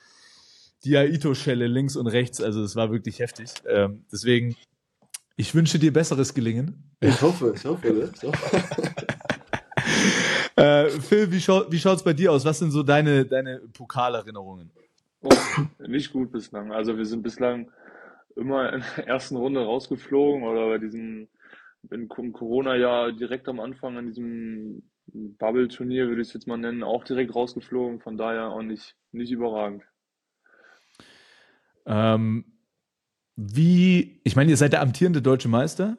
die 0.85 0.95
Aito-Schelle 0.97 1.67
links 1.67 1.95
und 1.95 2.07
rechts, 2.07 2.39
also 2.41 2.61
es 2.63 2.75
war 2.75 2.91
wirklich 2.91 3.19
heftig. 3.19 3.49
Ähm, 3.67 4.05
deswegen, 4.11 4.55
ich 5.37 5.55
wünsche 5.55 5.79
dir 5.79 5.91
besseres 5.91 6.33
Gelingen. 6.33 6.93
Ich 6.99 7.21
hoffe, 7.21 7.53
ich 7.55 7.65
hoffe, 7.65 7.87
ne? 7.91 8.11
Ich 8.15 8.23
hoffe. 8.23 8.63
Äh, 10.63 10.89
Phil, 10.89 11.31
wie, 11.31 11.41
schau, 11.41 11.69
wie 11.69 11.79
schaut's 11.79 12.03
bei 12.03 12.13
dir 12.13 12.31
aus? 12.31 12.45
Was 12.45 12.59
sind 12.59 12.71
so 12.71 12.83
deine, 12.83 13.25
deine 13.25 13.59
Pokalerinnerungen? 13.73 14.71
Oh, 15.21 15.29
nicht 15.87 16.13
gut 16.13 16.31
bislang. 16.31 16.71
Also 16.71 16.97
wir 16.97 17.05
sind 17.05 17.21
bislang 17.21 17.71
immer 18.35 18.73
in 18.73 18.83
der 18.97 19.07
ersten 19.07 19.35
Runde 19.35 19.63
rausgeflogen 19.63 20.43
oder 20.43 20.67
bei 20.67 20.77
diesem 20.77 21.27
im 21.91 22.07
Co- 22.07 22.21
im 22.21 22.31
Corona-Jahr 22.31 23.11
direkt 23.11 23.49
am 23.49 23.59
Anfang 23.59 23.97
an 23.97 24.07
diesem 24.07 24.83
Bubble-Turnier, 25.07 26.07
würde 26.07 26.21
ich 26.21 26.29
es 26.29 26.33
jetzt 26.33 26.47
mal 26.47 26.57
nennen, 26.57 26.81
auch 26.81 27.03
direkt 27.03 27.35
rausgeflogen. 27.35 27.99
Von 27.99 28.15
daher 28.17 28.51
auch 28.51 28.63
nicht, 28.63 28.95
nicht 29.11 29.31
überragend. 29.31 29.83
Ähm, 31.85 32.45
wie, 33.35 34.21
ich 34.23 34.37
meine, 34.37 34.51
ihr 34.51 34.57
seid 34.57 34.71
der 34.71 34.81
amtierende 34.81 35.21
deutsche 35.21 35.49
Meister. 35.49 35.97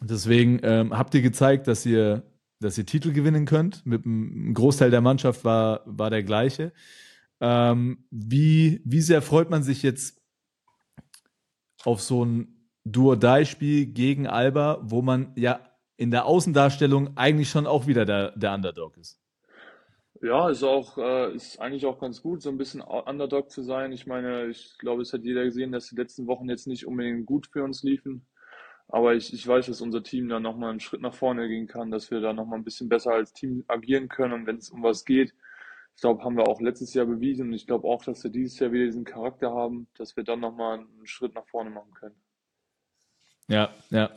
Deswegen 0.00 0.60
ähm, 0.62 0.96
habt 0.96 1.14
ihr 1.14 1.22
gezeigt, 1.22 1.66
dass 1.66 1.84
ihr, 1.84 2.22
dass 2.64 2.78
ihr 2.78 2.86
Titel 2.86 3.12
gewinnen 3.12 3.44
könnt. 3.44 3.84
Mit 3.86 4.04
einem 4.04 4.54
Großteil 4.54 4.90
der 4.90 5.00
Mannschaft 5.00 5.44
war, 5.44 5.82
war 5.84 6.10
der 6.10 6.22
gleiche. 6.22 6.72
Ähm, 7.40 8.04
wie, 8.10 8.80
wie 8.84 9.00
sehr 9.00 9.22
freut 9.22 9.50
man 9.50 9.62
sich 9.62 9.82
jetzt 9.82 10.20
auf 11.84 12.00
so 12.00 12.24
ein 12.24 12.70
Duo-Die-Spiel 12.84 13.86
gegen 13.86 14.26
Alba, 14.26 14.80
wo 14.82 15.02
man 15.02 15.32
ja 15.36 15.60
in 15.96 16.10
der 16.10 16.26
Außendarstellung 16.26 17.16
eigentlich 17.16 17.50
schon 17.50 17.66
auch 17.66 17.86
wieder 17.86 18.04
der, 18.04 18.32
der 18.32 18.54
Underdog 18.54 18.96
ist? 18.96 19.20
Ja, 20.22 20.48
ist 20.48 20.62
auch, 20.62 20.96
äh, 20.96 21.34
ist 21.34 21.60
eigentlich 21.60 21.84
auch 21.84 21.98
ganz 21.98 22.22
gut, 22.22 22.40
so 22.40 22.48
ein 22.48 22.56
bisschen 22.56 22.80
Underdog 22.80 23.50
zu 23.50 23.62
sein. 23.62 23.92
Ich 23.92 24.06
meine, 24.06 24.46
ich 24.46 24.78
glaube, 24.78 25.02
es 25.02 25.12
hat 25.12 25.22
jeder 25.22 25.44
gesehen, 25.44 25.70
dass 25.70 25.88
die 25.88 25.96
letzten 25.96 26.26
Wochen 26.26 26.48
jetzt 26.48 26.66
nicht 26.66 26.86
unbedingt 26.86 27.26
gut 27.26 27.48
für 27.48 27.62
uns 27.62 27.82
liefen. 27.82 28.26
Aber 28.88 29.14
ich, 29.14 29.32
ich 29.32 29.46
weiß, 29.46 29.66
dass 29.66 29.80
unser 29.80 30.02
Team 30.02 30.28
da 30.28 30.40
nochmal 30.40 30.70
einen 30.70 30.80
Schritt 30.80 31.00
nach 31.00 31.14
vorne 31.14 31.48
gehen 31.48 31.66
kann, 31.66 31.90
dass 31.90 32.10
wir 32.10 32.20
da 32.20 32.32
nochmal 32.32 32.58
ein 32.58 32.64
bisschen 32.64 32.88
besser 32.88 33.12
als 33.12 33.32
Team 33.32 33.64
agieren 33.66 34.08
können. 34.08 34.32
Und 34.32 34.46
wenn 34.46 34.56
es 34.56 34.70
um 34.70 34.82
was 34.82 35.04
geht, 35.04 35.34
ich 35.94 36.00
glaube, 36.00 36.24
haben 36.24 36.36
wir 36.36 36.48
auch 36.48 36.60
letztes 36.60 36.92
Jahr 36.94 37.06
bewiesen. 37.06 37.48
Und 37.48 37.54
ich 37.54 37.66
glaube 37.66 37.88
auch, 37.88 38.04
dass 38.04 38.22
wir 38.24 38.30
dieses 38.30 38.58
Jahr 38.58 38.72
wieder 38.72 38.84
diesen 38.84 39.04
Charakter 39.04 39.52
haben, 39.52 39.86
dass 39.96 40.16
wir 40.16 40.24
dann 40.24 40.40
nochmal 40.40 40.78
einen 40.78 41.06
Schritt 41.06 41.34
nach 41.34 41.46
vorne 41.46 41.70
machen 41.70 41.92
können. 41.94 42.16
Ja, 43.48 43.74
ja. 43.90 44.10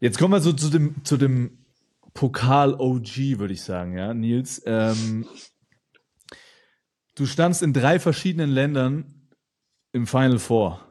Jetzt 0.00 0.18
kommen 0.18 0.32
wir 0.32 0.40
so 0.40 0.52
zu 0.52 0.70
dem, 0.70 1.04
zu 1.04 1.16
dem 1.16 1.64
Pokal-OG, 2.14 3.38
würde 3.38 3.54
ich 3.54 3.62
sagen, 3.62 3.96
ja, 3.96 4.14
Nils. 4.14 4.62
Ähm, 4.66 5.26
du 7.14 7.26
standst 7.26 7.62
in 7.62 7.72
drei 7.72 8.00
verschiedenen 8.00 8.50
Ländern 8.50 9.28
im 9.92 10.06
Final 10.06 10.38
Four. 10.38 10.84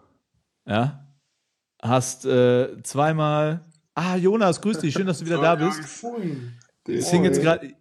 Ja. 0.66 1.07
Hast 1.82 2.26
äh, 2.26 2.82
zweimal. 2.84 3.62
Ah, 3.94 4.16
Jonas, 4.16 4.62
grüß 4.62 4.80
dich, 4.80 4.94
schön, 4.94 5.08
dass 5.08 5.20
du 5.20 5.26
wieder 5.26 5.42
da 5.42 5.56
bist. 5.56 6.04
Ich 6.90 7.06
singe 7.06 7.26
jetzt 7.26 7.42
gerade. 7.42 7.74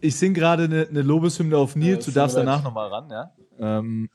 Ich 0.00 0.16
sing 0.16 0.32
gerade 0.32 0.64
eine, 0.64 0.86
eine 0.88 1.02
Lobeshymne 1.02 1.56
auf 1.56 1.76
Nils, 1.76 2.06
du 2.06 2.10
darfst 2.10 2.36
danach 2.36 2.62
nochmal 2.62 2.88
ran, 2.88 3.10
ja. 3.10 3.32
Ähm, 3.58 4.08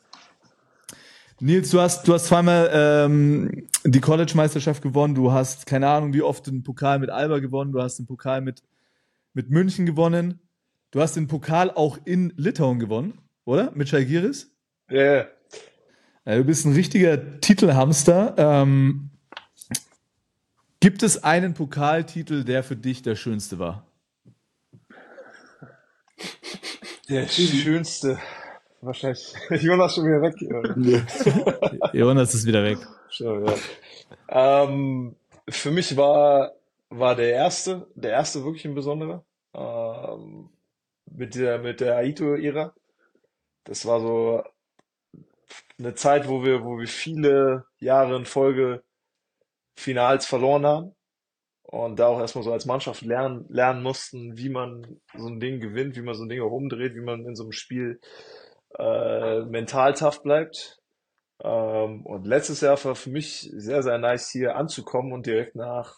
Nils, 1.39 1.69
du 1.69 1.79
hast, 1.79 2.07
du 2.07 2.13
hast 2.13 2.25
zweimal 2.25 2.69
ähm, 2.73 3.67
die 3.83 3.99
College-Meisterschaft 3.99 4.81
gewonnen, 4.81 5.15
du 5.15 5.31
hast 5.31 5.65
keine 5.65 5.87
Ahnung, 5.87 6.13
wie 6.13 6.21
oft 6.21 6.47
den 6.47 6.63
Pokal 6.63 6.99
mit 6.99 7.09
Alba 7.09 7.39
gewonnen, 7.39 7.71
du 7.71 7.81
hast 7.81 7.97
den 7.97 8.05
Pokal 8.07 8.41
mit, 8.41 8.63
mit 9.33 9.49
München 9.49 9.85
gewonnen, 9.85 10.39
du 10.91 11.01
hast 11.01 11.15
den 11.15 11.27
Pokal 11.27 11.69
auch 11.69 11.99
in 12.05 12.33
Litauen 12.35 12.79
gewonnen, 12.79 13.19
oder? 13.45 13.71
Mit 13.75 13.89
Schalgiris? 13.89 14.51
Ja. 14.89 14.97
Yeah. 14.97 15.27
Ja, 16.25 16.37
du 16.37 16.43
bist 16.43 16.65
ein 16.65 16.73
richtiger 16.73 17.39
Titelhamster. 17.41 18.35
Ähm, 18.37 19.10
gibt 20.81 21.03
es 21.03 21.23
einen 21.23 21.53
Pokaltitel, 21.53 22.43
der 22.43 22.63
für 22.63 22.75
dich 22.75 23.01
der 23.01 23.15
schönste 23.15 23.59
war? 23.59 23.87
Der 27.07 27.27
schönste. 27.27 28.19
Wahrscheinlich. 28.81 29.33
Jonas 29.61 29.95
schon 29.95 30.05
wieder 30.05 30.21
weg. 30.21 31.93
Jonas 31.93 32.33
ist 32.33 32.45
wieder 32.45 32.63
weg. 32.63 32.79
Schon, 33.09 33.45
ja. 33.45 33.55
Ähm, 34.29 35.15
für 35.47 35.71
mich 35.71 35.95
war, 35.95 36.53
war 36.89 37.15
der 37.15 37.31
erste, 37.31 37.87
der 37.95 38.11
erste 38.11 38.43
wirklich 38.43 38.65
ein 38.65 38.75
besonderer. 38.75 39.23
Ähm, 39.53 40.49
mit 41.05 41.35
der, 41.35 41.59
mit 41.59 41.79
der 41.81 41.97
Aito-Ära. 41.97 42.73
Das 43.65 43.85
war 43.85 43.99
so 43.99 44.43
eine 45.77 45.93
Zeit, 45.95 46.27
wo 46.27 46.43
wir, 46.43 46.63
wo 46.63 46.79
wir 46.79 46.87
viele 46.87 47.65
Jahre 47.79 48.15
in 48.15 48.25
Folge 48.25 48.83
Finals 49.81 50.25
verloren 50.25 50.65
haben 50.65 50.95
und 51.63 51.99
da 51.99 52.07
auch 52.07 52.19
erstmal 52.19 52.43
so 52.43 52.51
als 52.51 52.65
Mannschaft 52.65 53.01
lernen, 53.01 53.45
lernen 53.49 53.81
mussten, 53.81 54.37
wie 54.37 54.49
man 54.49 54.99
so 55.17 55.27
ein 55.27 55.39
Ding 55.39 55.59
gewinnt, 55.59 55.95
wie 55.95 56.01
man 56.01 56.15
so 56.15 56.23
ein 56.23 56.29
Ding 56.29 56.41
auch 56.41 56.51
umdreht, 56.51 56.95
wie 56.95 57.01
man 57.01 57.25
in 57.25 57.35
so 57.35 57.43
einem 57.43 57.51
Spiel 57.51 57.99
äh, 58.77 59.41
mental 59.41 59.93
tough 59.93 60.21
bleibt. 60.21 60.79
Ähm, 61.43 62.05
und 62.05 62.27
letztes 62.27 62.61
Jahr 62.61 62.83
war 62.83 62.95
für 62.95 63.09
mich 63.09 63.49
sehr, 63.53 63.81
sehr 63.83 63.97
nice 63.97 64.29
hier 64.29 64.55
anzukommen 64.55 65.13
und 65.13 65.25
direkt 65.25 65.55
nach, 65.55 65.95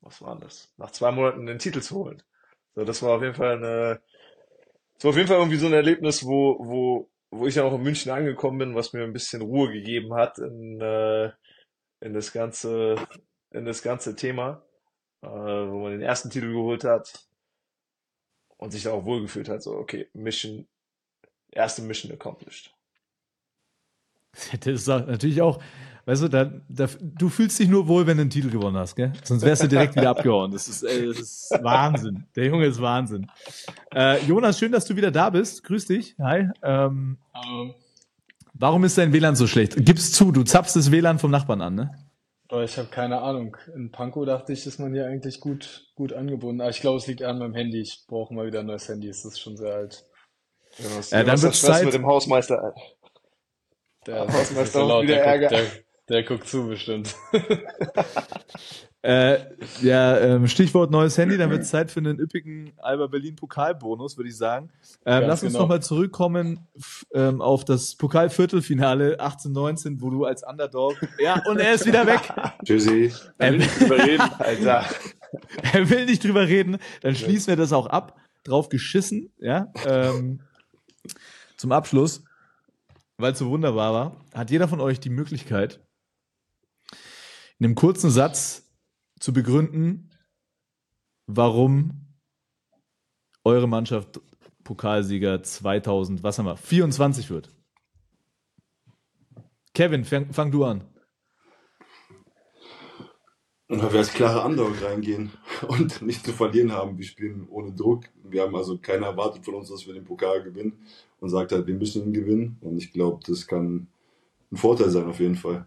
was 0.00 0.22
war 0.22 0.38
das? 0.38 0.72
Nach 0.76 0.90
zwei 0.90 1.10
Monaten 1.10 1.46
den 1.46 1.58
Titel 1.58 1.80
zu 1.80 1.96
holen. 1.96 2.22
So, 2.74 2.84
das 2.84 3.02
war 3.02 3.16
auf 3.16 3.22
jeden 3.22 3.34
Fall 3.34 3.56
eine, 3.56 4.00
das 4.94 5.04
war 5.04 5.10
auf 5.10 5.16
jeden 5.16 5.28
Fall 5.28 5.38
irgendwie 5.38 5.58
so 5.58 5.66
ein 5.66 5.72
Erlebnis, 5.72 6.24
wo, 6.24 6.56
wo, 6.60 7.10
wo 7.30 7.46
ich 7.46 7.54
dann 7.54 7.64
auch 7.64 7.74
in 7.74 7.82
München 7.82 8.12
angekommen 8.12 8.58
bin, 8.58 8.74
was 8.74 8.92
mir 8.92 9.02
ein 9.02 9.12
bisschen 9.12 9.42
Ruhe 9.42 9.70
gegeben 9.72 10.14
hat 10.14 10.38
in, 10.38 10.80
äh, 10.80 11.30
in 12.00 12.14
das 12.14 12.32
ganze, 12.32 12.96
in 13.50 13.64
das 13.64 13.82
ganze 13.82 14.16
Thema, 14.16 14.62
äh, 15.22 15.28
wo 15.28 15.82
man 15.82 15.92
den 15.92 16.02
ersten 16.02 16.30
Titel 16.30 16.52
geholt 16.52 16.84
hat 16.84 17.26
und 18.56 18.70
sich 18.70 18.84
da 18.84 18.92
auch 18.92 19.04
wohlgefühlt 19.04 19.48
hat. 19.48 19.62
So, 19.62 19.76
okay, 19.76 20.08
Mission, 20.12 20.66
erste 21.50 21.82
Mission 21.82 22.12
accomplished. 22.12 22.74
Das 24.60 24.66
ist 24.66 24.86
natürlich 24.86 25.42
auch, 25.42 25.60
weißt 26.04 26.22
du, 26.22 26.28
da, 26.28 26.52
da, 26.68 26.88
du 27.00 27.28
fühlst 27.28 27.58
dich 27.58 27.68
nur 27.68 27.88
wohl, 27.88 28.06
wenn 28.06 28.18
du 28.18 28.20
einen 28.20 28.30
Titel 28.30 28.50
gewonnen 28.50 28.76
hast, 28.76 28.94
gell? 28.94 29.12
Sonst 29.24 29.42
wärst 29.42 29.64
du 29.64 29.68
direkt 29.68 29.96
wieder 29.96 30.10
abgehauen. 30.10 30.52
Das 30.52 30.68
ist, 30.68 30.82
ey, 30.84 31.06
das 31.06 31.18
ist 31.18 31.50
Wahnsinn. 31.62 32.26
Der 32.36 32.44
Junge 32.46 32.66
ist 32.66 32.80
Wahnsinn. 32.80 33.28
Äh, 33.92 34.22
Jonas, 34.24 34.58
schön, 34.58 34.70
dass 34.70 34.84
du 34.84 34.94
wieder 34.94 35.10
da 35.10 35.30
bist. 35.30 35.64
Grüß 35.64 35.86
dich. 35.86 36.14
Hi. 36.18 36.48
Ähm, 36.62 37.18
Ähm, 37.34 37.74
warum 38.58 38.84
ist 38.84 38.98
dein 38.98 39.12
WLAN 39.12 39.36
so 39.36 39.46
schlecht? 39.46 39.74
Gib's 39.84 40.12
zu, 40.12 40.32
du 40.32 40.42
zapfst 40.42 40.74
das 40.76 40.90
WLAN 40.90 41.18
vom 41.18 41.30
Nachbarn 41.30 41.60
an, 41.62 41.74
ne? 41.74 41.90
aber 42.50 42.64
ich 42.64 42.78
habe 42.78 42.88
keine 42.88 43.20
Ahnung. 43.20 43.56
In 43.74 43.90
Pankow 43.92 44.24
dachte 44.24 44.52
ich, 44.54 44.66
ist 44.66 44.78
man 44.80 44.94
hier 44.94 45.06
eigentlich 45.06 45.40
gut, 45.40 45.86
gut 45.94 46.14
angebunden. 46.14 46.62
Aber 46.62 46.70
ich 46.70 46.80
glaube, 46.80 46.96
es 46.96 47.06
liegt 47.06 47.22
an 47.22 47.38
meinem 47.38 47.54
Handy. 47.54 47.80
Ich 47.82 48.04
brauche 48.08 48.32
mal 48.32 48.46
wieder 48.46 48.60
ein 48.60 48.66
neues 48.66 48.88
Handy. 48.88 49.08
Es 49.08 49.24
ist 49.24 49.38
schon 49.38 49.56
sehr 49.56 49.74
alt. 49.74 50.06
Jonas, 50.78 51.10
Ja, 51.10 51.22
dann 51.24 51.32
hat 51.32 51.42
wird's 51.42 51.58
Stress 51.58 51.76
Zeit. 51.76 51.84
mit 51.84 51.94
dem 51.94 52.06
Hausmeister. 52.06 52.74
Der, 54.06 54.26
Hausmeister 54.32 54.82
laut, 54.86 55.02
wieder 55.04 55.16
der, 55.16 55.24
Ärger. 55.26 55.48
guckt, 55.48 55.84
der, 56.08 56.16
der 56.16 56.22
guckt 56.24 56.48
zu 56.48 56.68
bestimmt. 56.68 57.14
Äh, 59.02 59.38
ja, 59.80 60.18
ähm, 60.18 60.48
Stichwort 60.48 60.90
neues 60.90 61.16
Handy, 61.16 61.36
dann 61.36 61.50
wird 61.50 61.62
es 61.62 61.68
Zeit 61.68 61.92
für 61.92 62.00
einen 62.00 62.18
üppigen 62.18 62.72
Alba 62.78 63.06
Berlin 63.06 63.36
Pokalbonus, 63.36 64.16
würde 64.16 64.28
ich 64.28 64.36
sagen. 64.36 64.70
Ähm, 65.06 65.24
lass 65.26 65.42
uns 65.44 65.52
genau. 65.52 65.62
nochmal 65.62 65.80
zurückkommen 65.82 66.66
ähm, 67.14 67.40
auf 67.40 67.64
das 67.64 67.94
Pokalviertelfinale 67.94 69.20
18-19, 69.20 70.00
wo 70.00 70.10
du 70.10 70.24
als 70.24 70.42
Underdog. 70.42 70.96
Ja, 71.20 71.40
und 71.46 71.58
er 71.60 71.74
ist 71.74 71.86
wieder 71.86 72.06
weg. 72.08 72.20
Tschüssi. 72.64 73.12
Er, 73.38 73.52
Drüber 73.52 73.98
reden. 74.04 74.30
Alter. 74.38 74.84
er 75.72 75.90
will 75.90 76.06
nicht 76.06 76.24
drüber 76.24 76.48
reden. 76.48 76.78
Dann 77.02 77.14
schließen 77.14 77.48
wir 77.48 77.56
das 77.56 77.72
auch 77.72 77.86
ab. 77.86 78.16
Drauf 78.42 78.68
geschissen, 78.68 79.32
ja. 79.38 79.72
Ähm, 79.86 80.40
zum 81.56 81.70
Abschluss, 81.70 82.24
weil 83.16 83.32
es 83.32 83.38
so 83.38 83.48
wunderbar 83.50 83.92
war, 83.92 84.24
hat 84.34 84.50
jeder 84.50 84.66
von 84.66 84.80
euch 84.80 84.98
die 84.98 85.10
Möglichkeit, 85.10 85.80
in 87.58 87.66
einem 87.66 87.74
kurzen 87.74 88.10
Satz 88.10 88.67
zu 89.20 89.32
begründen, 89.32 90.10
warum 91.26 92.08
eure 93.44 93.68
Mannschaft 93.68 94.20
Pokalsieger 94.64 95.42
2000, 95.42 96.22
was 96.22 96.38
haben 96.38 96.46
wir, 96.46 96.56
24 96.56 97.30
wird. 97.30 97.50
Kevin, 99.74 100.04
fang, 100.04 100.32
fang 100.32 100.50
du 100.50 100.64
an. 100.64 100.84
Und 103.68 103.82
weil 103.82 103.92
wir 103.92 103.98
als 103.98 104.12
klare 104.12 104.46
Underdog 104.46 104.82
reingehen 104.82 105.30
und 105.68 106.02
nicht 106.02 106.24
zu 106.24 106.32
verlieren 106.32 106.72
haben. 106.72 106.98
Wir 106.98 107.04
spielen 107.04 107.46
ohne 107.50 107.72
Druck. 107.72 108.04
Wir 108.24 108.42
haben 108.42 108.56
also 108.56 108.78
keiner 108.78 109.06
erwartet 109.06 109.44
von 109.44 109.54
uns, 109.54 109.68
dass 109.68 109.86
wir 109.86 109.94
den 109.94 110.04
Pokal 110.04 110.42
gewinnen 110.42 110.72
und 111.20 111.28
sagt 111.28 111.52
halt, 111.52 111.66
wir 111.66 111.74
müssen 111.74 112.04
ihn 112.04 112.12
gewinnen. 112.12 112.56
Und 112.60 112.78
ich 112.78 112.92
glaube, 112.92 113.20
das 113.26 113.46
kann 113.46 113.88
ein 114.50 114.56
Vorteil 114.56 114.88
sein 114.88 115.06
auf 115.06 115.20
jeden 115.20 115.36
Fall. 115.36 115.66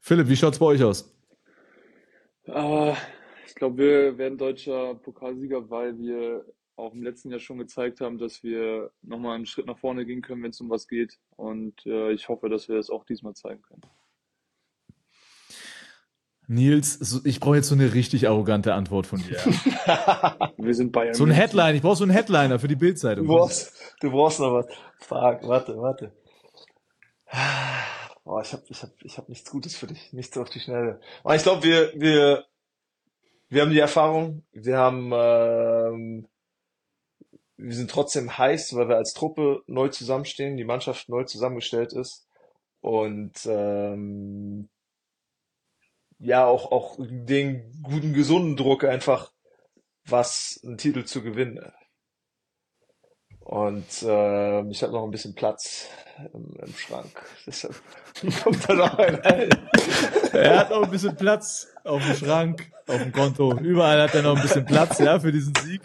Philipp, 0.00 0.28
wie 0.28 0.36
schaut's 0.36 0.58
bei 0.58 0.66
euch 0.66 0.82
aus? 0.82 1.10
Aber 2.48 2.96
ich 3.46 3.54
glaube, 3.54 3.78
wir 3.78 4.18
werden 4.18 4.38
deutscher 4.38 4.94
Pokalsieger, 4.96 5.70
weil 5.70 5.98
wir 5.98 6.44
auch 6.76 6.92
im 6.94 7.02
letzten 7.02 7.30
Jahr 7.30 7.40
schon 7.40 7.58
gezeigt 7.58 8.00
haben, 8.00 8.18
dass 8.18 8.42
wir 8.42 8.90
nochmal 9.02 9.34
einen 9.36 9.46
Schritt 9.46 9.66
nach 9.66 9.78
vorne 9.78 10.06
gehen 10.06 10.22
können, 10.22 10.42
wenn 10.42 10.50
es 10.50 10.60
um 10.60 10.70
was 10.70 10.86
geht. 10.86 11.18
Und 11.36 11.84
äh, 11.86 12.12
ich 12.12 12.28
hoffe, 12.28 12.48
dass 12.48 12.68
wir 12.68 12.76
das 12.76 12.90
auch 12.90 13.04
diesmal 13.04 13.34
zeigen 13.34 13.62
können. 13.62 13.82
Nils, 16.50 17.22
ich 17.26 17.40
brauche 17.40 17.56
jetzt 17.56 17.68
so 17.68 17.74
eine 17.74 17.92
richtig 17.92 18.26
arrogante 18.26 18.72
Antwort 18.72 19.06
von 19.06 19.20
dir. 19.20 19.36
Wir 20.56 20.74
sind 20.74 20.92
Bayern. 20.92 21.12
So 21.12 21.24
ein. 21.24 21.30
Headline, 21.30 21.74
ich 21.76 21.82
brauche 21.82 21.96
so 21.96 22.04
einen 22.04 22.12
Headliner 22.12 22.58
für 22.58 22.68
die 22.68 22.74
Du 22.74 22.80
Bildzeitung. 22.80 23.26
brauchst, 23.26 23.96
du 24.00 24.10
brauchst 24.10 24.40
noch 24.40 24.54
was. 24.54 24.66
Fuck, 24.98 25.46
warte, 25.46 25.76
warte. 25.76 26.12
Boah, 28.28 28.42
ich 28.42 28.52
hab, 28.52 28.70
ich 28.70 28.82
hab, 28.82 28.90
ich 29.02 29.16
hab 29.16 29.30
nichts 29.30 29.50
Gutes 29.50 29.74
für 29.74 29.86
dich. 29.86 30.12
Nichts 30.12 30.36
auf 30.36 30.50
die 30.50 30.60
Schnelle. 30.60 31.00
Aber 31.24 31.34
ich 31.34 31.42
glaube, 31.42 31.62
wir, 31.62 31.94
wir, 31.94 32.44
wir 33.48 33.62
haben 33.62 33.70
die 33.70 33.78
Erfahrung. 33.78 34.44
Wir 34.52 34.76
haben, 34.76 35.10
ähm, 35.14 36.28
wir 37.56 37.74
sind 37.74 37.90
trotzdem 37.90 38.36
heiß, 38.36 38.76
weil 38.76 38.90
wir 38.90 38.96
als 38.96 39.14
Truppe 39.14 39.62
neu 39.66 39.88
zusammenstehen, 39.88 40.58
die 40.58 40.64
Mannschaft 40.64 41.08
neu 41.08 41.24
zusammengestellt 41.24 41.94
ist. 41.94 42.28
Und 42.82 43.46
ähm, 43.46 44.68
ja 46.18 46.44
auch, 46.44 46.70
auch 46.70 46.98
den 46.98 47.80
guten, 47.82 48.12
gesunden 48.12 48.56
Druck 48.56 48.84
einfach, 48.84 49.32
was 50.04 50.60
einen 50.62 50.76
Titel 50.76 51.04
zu 51.06 51.22
gewinnen. 51.22 51.72
Und 53.48 54.02
äh, 54.02 54.60
ich 54.68 54.82
habe 54.82 54.92
noch 54.92 55.04
ein 55.04 55.10
bisschen 55.10 55.34
Platz 55.34 55.86
im, 56.34 56.54
im 56.66 56.74
Schrank. 56.74 57.10
Deshalb 57.46 57.74
kommt 58.44 58.68
da 58.68 58.74
noch 58.74 58.98
ein 58.98 59.14
rein. 59.14 59.48
Er 60.34 60.58
hat 60.58 60.70
noch 60.70 60.82
ein 60.82 60.90
bisschen 60.90 61.16
Platz 61.16 61.66
auf 61.82 62.04
dem 62.04 62.14
Schrank, 62.14 62.70
auf 62.86 62.98
dem 62.98 63.10
Konto. 63.10 63.56
Überall 63.58 64.02
hat 64.02 64.14
er 64.14 64.20
noch 64.20 64.36
ein 64.36 64.42
bisschen 64.42 64.66
Platz, 64.66 64.98
ja, 64.98 65.18
für 65.18 65.32
diesen 65.32 65.54
Sieg. 65.64 65.80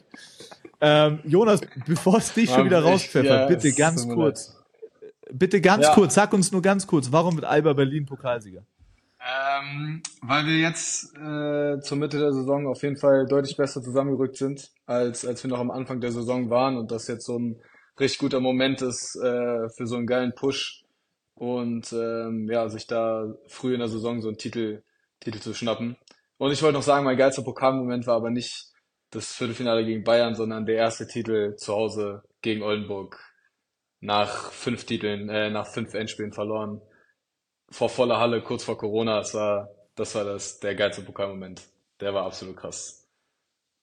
Ähm, 0.81 1.19
Jonas, 1.23 1.61
bevor 1.87 2.17
es 2.17 2.33
dich 2.33 2.49
schon 2.49 2.65
wieder 2.65 2.83
rauspfeffert, 2.83 3.25
ja, 3.25 3.45
bitte 3.47 3.71
ganz 3.71 4.05
kurz. 4.09 4.57
Bitte 5.31 5.61
ganz 5.61 5.85
Ja. 5.85 5.93
kurz, 5.93 6.15
sag 6.15 6.33
uns 6.33 6.51
nur 6.51 6.61
ganz 6.61 6.85
kurz, 6.85 7.13
warum 7.13 7.35
wird 7.35 7.45
Alba 7.45 7.71
Berlin 7.71 8.05
Pokalsieger? 8.05 8.63
Ähm, 9.25 10.03
weil 10.21 10.45
wir 10.47 10.57
jetzt 10.57 11.15
äh, 11.15 11.79
zur 11.79 11.97
Mitte 11.97 12.19
der 12.19 12.33
Saison 12.33 12.67
auf 12.67 12.83
jeden 12.83 12.97
Fall 12.97 13.25
deutlich 13.25 13.55
besser 13.55 13.81
zusammengerückt 13.81 14.35
sind, 14.35 14.69
als, 14.85 15.25
als 15.25 15.41
wir 15.43 15.49
noch 15.49 15.59
am 15.59 15.71
Anfang 15.71 16.01
der 16.01 16.11
Saison 16.11 16.49
waren 16.49 16.75
und 16.75 16.91
das 16.91 17.07
jetzt 17.07 17.25
so 17.25 17.39
ein 17.39 17.61
richtig 17.97 18.19
guter 18.19 18.41
Moment 18.41 18.81
ist 18.81 19.15
äh, 19.15 19.69
für 19.69 19.87
so 19.87 19.95
einen 19.95 20.07
geilen 20.07 20.35
Push 20.35 20.83
und 21.35 21.93
ähm, 21.93 22.49
ja, 22.51 22.67
sich 22.67 22.85
da 22.85 23.33
früh 23.47 23.73
in 23.73 23.79
der 23.79 23.87
Saison 23.87 24.21
so 24.21 24.27
einen 24.27 24.37
Titel, 24.37 24.83
Titel 25.21 25.39
zu 25.39 25.53
schnappen. 25.53 25.95
Und 26.37 26.51
ich 26.51 26.61
wollte 26.61 26.77
noch 26.77 26.83
sagen, 26.83 27.05
mein 27.05 27.17
geilster 27.17 27.43
Pokalmoment 27.43 28.05
war 28.07 28.17
aber 28.17 28.29
nicht 28.29 28.73
das 29.11 29.31
Viertelfinale 29.31 29.85
gegen 29.85 30.03
Bayern, 30.03 30.35
sondern 30.35 30.65
der 30.65 30.75
erste 30.75 31.07
Titel 31.07 31.55
zu 31.55 31.73
Hause 31.73 32.23
gegen 32.41 32.61
Oldenburg 32.61 33.17
nach 34.01 34.51
fünf 34.51 34.83
Titeln, 34.83 35.29
äh, 35.29 35.49
nach 35.49 35.67
fünf 35.67 35.93
Endspielen 35.93 36.33
verloren 36.33 36.81
vor 37.73 37.89
voller 37.89 38.19
Halle, 38.19 38.41
kurz 38.41 38.63
vor 38.63 38.77
Corona, 38.77 39.17
das 39.17 39.33
war, 39.33 39.69
das 39.95 40.13
war 40.15 40.23
das, 40.23 40.59
der 40.59 40.75
geilste 40.75 41.01
Pokalmoment. 41.01 41.61
Der 41.99 42.13
war 42.13 42.25
absolut 42.25 42.55
krass. 42.55 43.07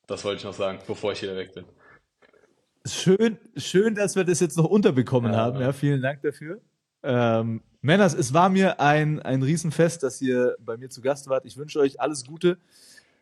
Das 0.06 0.24
wollte 0.24 0.38
ich 0.38 0.44
noch 0.44 0.54
sagen, 0.54 0.78
bevor 0.86 1.12
ich 1.12 1.22
wieder 1.22 1.36
weg 1.36 1.52
bin. 1.54 1.64
Schön, 2.86 3.38
schön, 3.56 3.94
dass 3.94 4.16
wir 4.16 4.24
das 4.24 4.40
jetzt 4.40 4.56
noch 4.56 4.64
unterbekommen 4.64 5.32
Ja. 5.32 5.38
haben. 5.38 5.60
Ja, 5.60 5.72
vielen 5.72 6.00
Dank 6.00 6.22
dafür. 6.22 6.60
Ähm, 7.02 7.62
Männers, 7.82 8.14
es 8.14 8.32
war 8.32 8.48
mir 8.48 8.80
ein, 8.80 9.20
ein 9.20 9.42
Riesenfest, 9.42 10.02
dass 10.02 10.20
ihr 10.22 10.56
bei 10.60 10.76
mir 10.76 10.88
zu 10.88 11.00
Gast 11.00 11.28
wart. 11.28 11.44
Ich 11.44 11.56
wünsche 11.56 11.80
euch 11.80 12.00
alles 12.00 12.24
Gute 12.24 12.58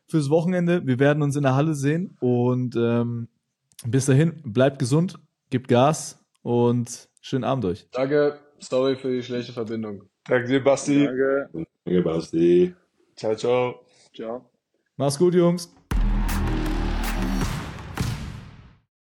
fürs 0.06 0.30
Wochenende. 0.30 0.86
Wir 0.86 0.98
werden 0.98 1.22
uns 1.22 1.36
in 1.36 1.44
der 1.44 1.54
Halle 1.54 1.74
sehen 1.74 2.16
und 2.20 2.76
ähm, 2.76 3.28
bis 3.86 4.06
dahin, 4.06 4.40
bleibt 4.44 4.78
gesund, 4.78 5.18
gebt 5.50 5.68
Gas 5.68 6.18
und 6.42 7.08
schönen 7.20 7.44
Abend 7.44 7.64
euch. 7.64 7.86
Danke, 7.92 8.38
sorry 8.58 8.96
für 8.96 9.10
die 9.10 9.22
schlechte 9.22 9.52
Verbindung. 9.52 10.02
Danke 10.28 10.46
dir, 10.48 10.62
Basti. 10.62 11.04
Danke. 11.04 11.48
Danke, 11.84 12.02
Basti. 12.02 12.74
Ciao, 13.16 13.34
ciao. 13.34 13.80
Ciao. 14.14 14.50
Mach's 14.96 15.18
gut, 15.18 15.34
Jungs. 15.34 15.74